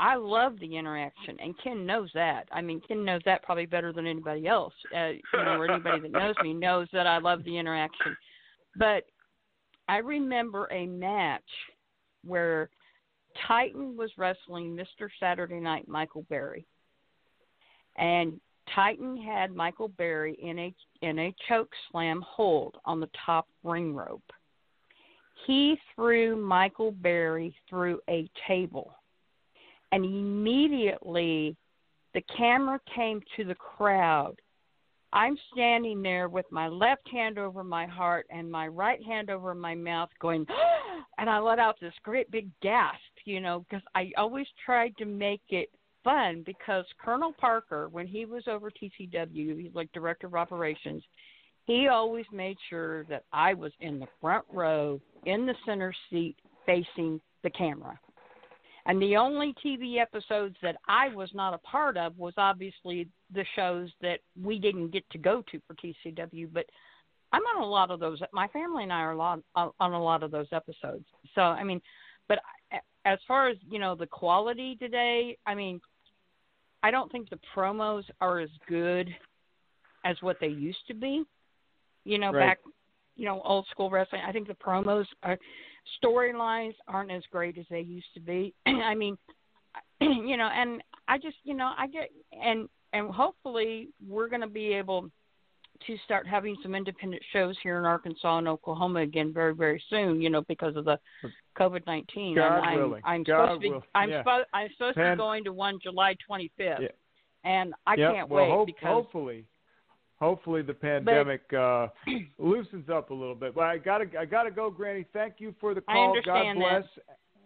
[0.00, 2.48] I love the interaction, and Ken knows that.
[2.50, 4.72] I mean, Ken knows that probably better than anybody else.
[4.96, 8.16] Uh, you know, or anybody that knows me knows that I love the interaction.
[8.76, 9.04] But
[9.88, 11.42] I remember a match
[12.24, 12.70] where
[13.46, 15.10] Titan was wrestling Mr.
[15.20, 16.64] Saturday Night Michael Berry,
[17.98, 18.40] and
[18.74, 23.94] Titan had Michael Berry in a in a choke slam hold on the top ring
[23.94, 24.22] rope.
[25.46, 28.94] He threw Michael Berry through a table
[29.92, 31.56] and immediately
[32.14, 34.34] the camera came to the crowd.
[35.12, 39.54] I'm standing there with my left hand over my heart and my right hand over
[39.54, 40.46] my mouth, going,
[41.18, 45.04] and I let out this great big gasp, you know, because I always tried to
[45.04, 45.68] make it
[46.04, 51.02] fun because Colonel Parker, when he was over TCW, he's like director of operations,
[51.66, 56.36] he always made sure that I was in the front row, in the center seat,
[56.66, 57.98] facing the camera.
[58.90, 63.44] And the only TV episodes that I was not a part of was obviously the
[63.54, 66.48] shows that we didn't get to go to for TCW.
[66.52, 66.66] But
[67.32, 68.20] I'm on a lot of those.
[68.32, 71.04] My family and I are a lot, uh, on a lot of those episodes.
[71.36, 71.80] So I mean,
[72.26, 72.40] but
[73.04, 75.80] as far as you know, the quality today, I mean,
[76.82, 79.08] I don't think the promos are as good
[80.04, 81.22] as what they used to be.
[82.02, 82.48] You know, Right.
[82.48, 82.58] back,
[83.14, 84.22] you know, old school wrestling.
[84.26, 85.38] I think the promos are
[86.02, 88.54] storylines aren't as great as they used to be.
[88.66, 89.16] I mean,
[90.00, 94.48] you know, and I just, you know, I get and and hopefully we're going to
[94.48, 95.10] be able
[95.86, 100.20] to start having some independent shows here in Arkansas and Oklahoma again very very soon.
[100.20, 100.98] You know, because of the
[101.58, 102.34] COVID nineteen.
[102.34, 103.02] God I'm, willing.
[103.04, 104.20] I'm God supposed to be I'm yeah.
[104.20, 106.88] supposed I'm supposed to be going to one July twenty fifth, Yeah.
[107.44, 108.12] and I Yep.
[108.14, 109.46] can't well, wait hope- because hopefully,
[110.20, 111.88] hopefully the pandemic uh,
[112.38, 113.54] loosens up a little bit.
[113.54, 115.06] But I gotta, I gotta go, Granny.
[115.12, 116.10] Thank you for the call.
[116.10, 116.82] understand God that.
[116.82, 117.04] bless,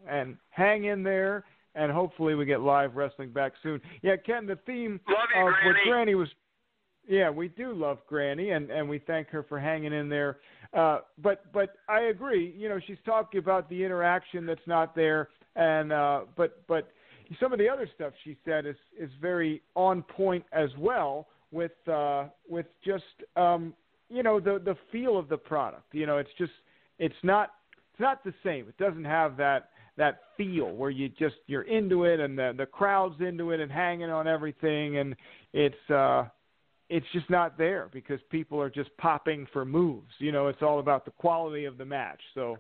[0.08, 1.44] and hang in there.
[1.76, 3.80] And hopefully we get live wrestling back soon.
[4.02, 4.46] Yeah, Ken.
[4.46, 5.90] The theme Love you, of what Granny.
[5.90, 6.28] Granny was.
[7.06, 10.38] Yeah, we do love Granny, and and we thank her for hanging in there.
[10.72, 12.54] Uh, but but I agree.
[12.56, 16.92] You know, she's talking about the interaction that's not there, and uh, but but
[17.40, 21.88] some of the other stuff she said is is very on point as well with
[21.88, 23.04] uh, with just
[23.36, 23.72] um,
[24.10, 25.94] you know the the feel of the product.
[25.94, 26.52] You know, it's just
[26.98, 27.52] it's not
[27.92, 28.68] it's not the same.
[28.68, 32.66] It doesn't have that that feel where you just you're into it and the the
[32.66, 35.14] crowd's into it and hanging on everything and
[35.52, 36.24] it's uh
[36.90, 40.12] it's just not there because people are just popping for moves.
[40.18, 42.20] You know, it's all about the quality of the match.
[42.34, 42.58] So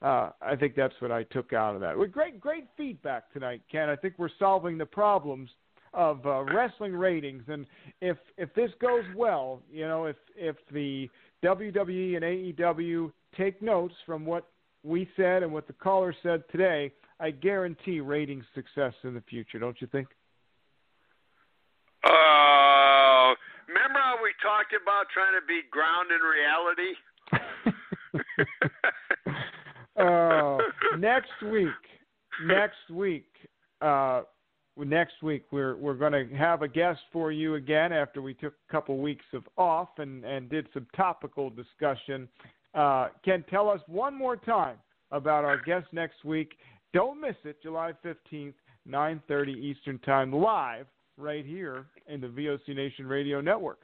[0.00, 1.94] uh, I think that's what I took out of that.
[2.10, 3.90] Great, great feedback tonight, Ken.
[3.90, 5.50] I think we're solving the problems
[5.96, 7.66] of uh, wrestling ratings, and
[8.02, 11.08] if if this goes well, you know, if if the
[11.42, 14.46] WWE and AEW take notes from what
[14.84, 19.58] we said and what the caller said today, I guarantee ratings success in the future.
[19.58, 20.08] Don't you think?
[22.04, 23.34] Uh,
[23.66, 26.94] remember how we talked about trying to be ground in reality?
[29.96, 30.58] uh,
[30.98, 31.68] next week,
[32.44, 33.28] next week,
[33.80, 34.22] uh,
[34.84, 38.54] next week we're we're going to have a guest for you again after we took
[38.68, 42.28] a couple weeks of off and and did some topical discussion.
[42.74, 44.76] Uh, Ken, tell us one more time
[45.12, 46.52] about our guest next week.
[46.92, 48.54] Don't miss it, July fifteenth,
[48.84, 50.86] nine thirty Eastern Time, live
[51.16, 53.78] right here in the VOC Nation Radio Network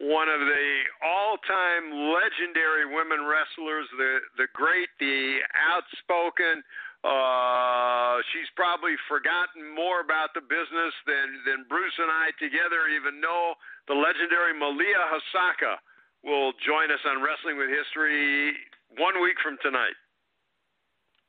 [0.00, 0.68] one of the
[1.04, 6.64] all-time legendary women wrestlers, the the great, the outspoken.
[7.00, 13.20] Uh, she's probably forgotten more about the business than than Bruce and I together even
[13.20, 13.56] know.
[13.88, 15.80] The legendary Malia Hosaka
[16.22, 18.52] will join us on Wrestling with History
[18.98, 19.96] one week from tonight.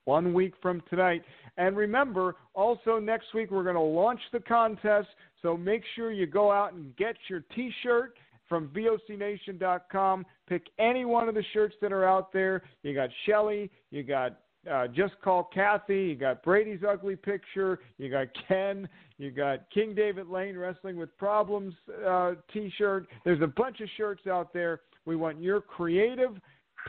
[0.06, 1.24] One week from tonight.
[1.58, 5.08] And remember, also next week we're going to launch the contest.
[5.42, 8.18] So make sure you go out and get your T-shirt
[8.50, 10.26] from VOCNation.com.
[10.48, 12.64] Pick any one of the shirts that are out there.
[12.84, 14.38] You got Shelly, you got
[14.70, 19.96] uh, Just Call Kathy, you got Brady's Ugly Picture, you got Ken, you got King
[19.96, 21.74] David Lane Wrestling with Problems
[22.08, 23.08] uh, t shirt.
[23.24, 24.82] There's a bunch of shirts out there.
[25.06, 26.32] We want your creative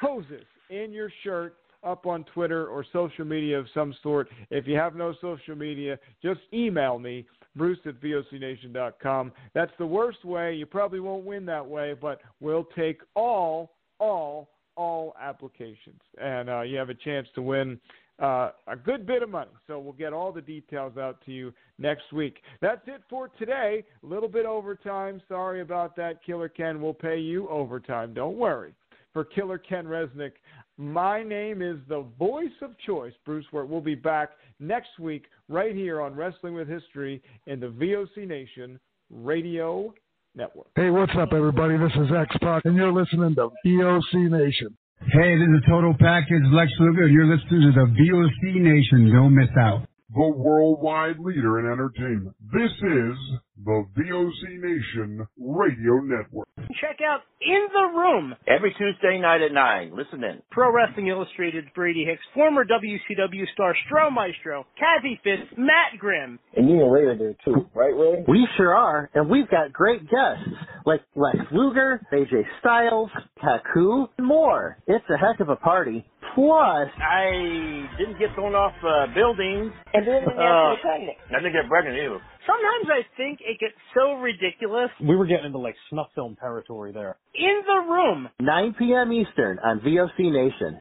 [0.00, 4.28] poses in your shirt up on Twitter or social media of some sort.
[4.50, 7.26] If you have no social media, just email me
[7.56, 9.32] Bruce at VOCNation.com.
[9.54, 10.54] That's the worst way.
[10.54, 16.00] You probably won't win that way, but we'll take all, all, all applications.
[16.20, 17.78] And uh, you have a chance to win
[18.22, 19.50] uh, a good bit of money.
[19.66, 22.38] So we'll get all the details out to you next week.
[22.60, 23.84] That's it for today.
[24.02, 25.20] A little bit overtime.
[25.28, 26.80] Sorry about that, Killer Ken.
[26.80, 28.14] We'll pay you overtime.
[28.14, 28.74] Don't worry.
[29.12, 30.32] For Killer Ken Resnick,
[30.78, 33.68] my name is the voice of choice, Bruce Wirt.
[33.68, 38.80] We'll be back next week right here on Wrestling with History in the VOC Nation
[39.10, 39.92] Radio
[40.34, 40.68] Network.
[40.76, 41.76] Hey, what's up, everybody?
[41.76, 44.76] This is X Pac, and you're listening to VOC Nation.
[45.00, 49.12] Hey, this is Total Package Lex Luger, and you're listening to the VOC Nation.
[49.12, 49.86] Don't miss out.
[50.14, 52.34] The worldwide leader in entertainment.
[52.52, 53.16] This is
[53.64, 56.48] the VOC Nation Radio Network.
[56.80, 59.92] Check out In the Room every Tuesday night at 9.
[59.96, 60.42] Listen in.
[60.50, 66.38] Pro Wrestling Illustrated's Brady Hicks, former WCW star Stro Maestro, Kathy Fitz, Matt Grimm.
[66.56, 68.24] And you and Ray are there too, right, Ray?
[68.26, 70.48] We sure are, and we've got great guests
[70.84, 73.10] like Lex Luger, AJ Styles,
[73.42, 74.78] Haku, and more.
[74.86, 76.04] It's a heck of a party.
[76.34, 79.72] Plus, I didn't get thrown off uh, buildings.
[79.92, 81.18] And didn't get uh, pregnant.
[81.28, 82.20] I didn't get pregnant either.
[82.46, 84.88] Sometimes I think it gets so ridiculous.
[85.00, 87.18] We were getting into like snuff film territory there.
[87.34, 88.28] In the room.
[88.40, 89.12] 9 p.m.
[89.12, 90.80] Eastern on VOC Nation.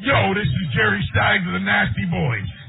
[0.00, 2.46] Yo, this is Jerry Stein of the Nasty Boys.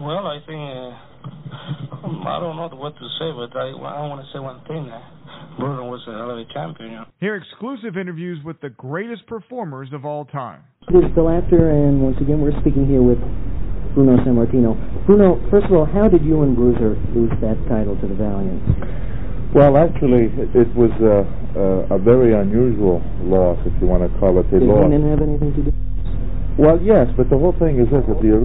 [0.00, 0.92] Well, I think uh,
[2.28, 4.92] I don't know what to say, but I, I want to say one thing.
[4.92, 5.00] Uh,
[5.58, 6.90] Bruno was a hell of a champion.
[6.90, 7.06] You know?
[7.18, 10.60] Hear exclusive interviews with the greatest performers of all time.
[10.92, 13.16] This is Bill Apter, and once again, we're speaking here with
[13.96, 14.76] Bruno Sammartino.
[15.06, 18.68] Bruno, first of all, how did you and Bruiser lose that title to the Valiants?
[19.56, 21.24] Well, actually, it, it was a,
[21.56, 24.92] a, a very unusual loss, if you want to call it a Did loss.
[24.92, 25.72] Heenan have anything to do?
[26.60, 28.44] Well, yes, but the whole thing is this: that the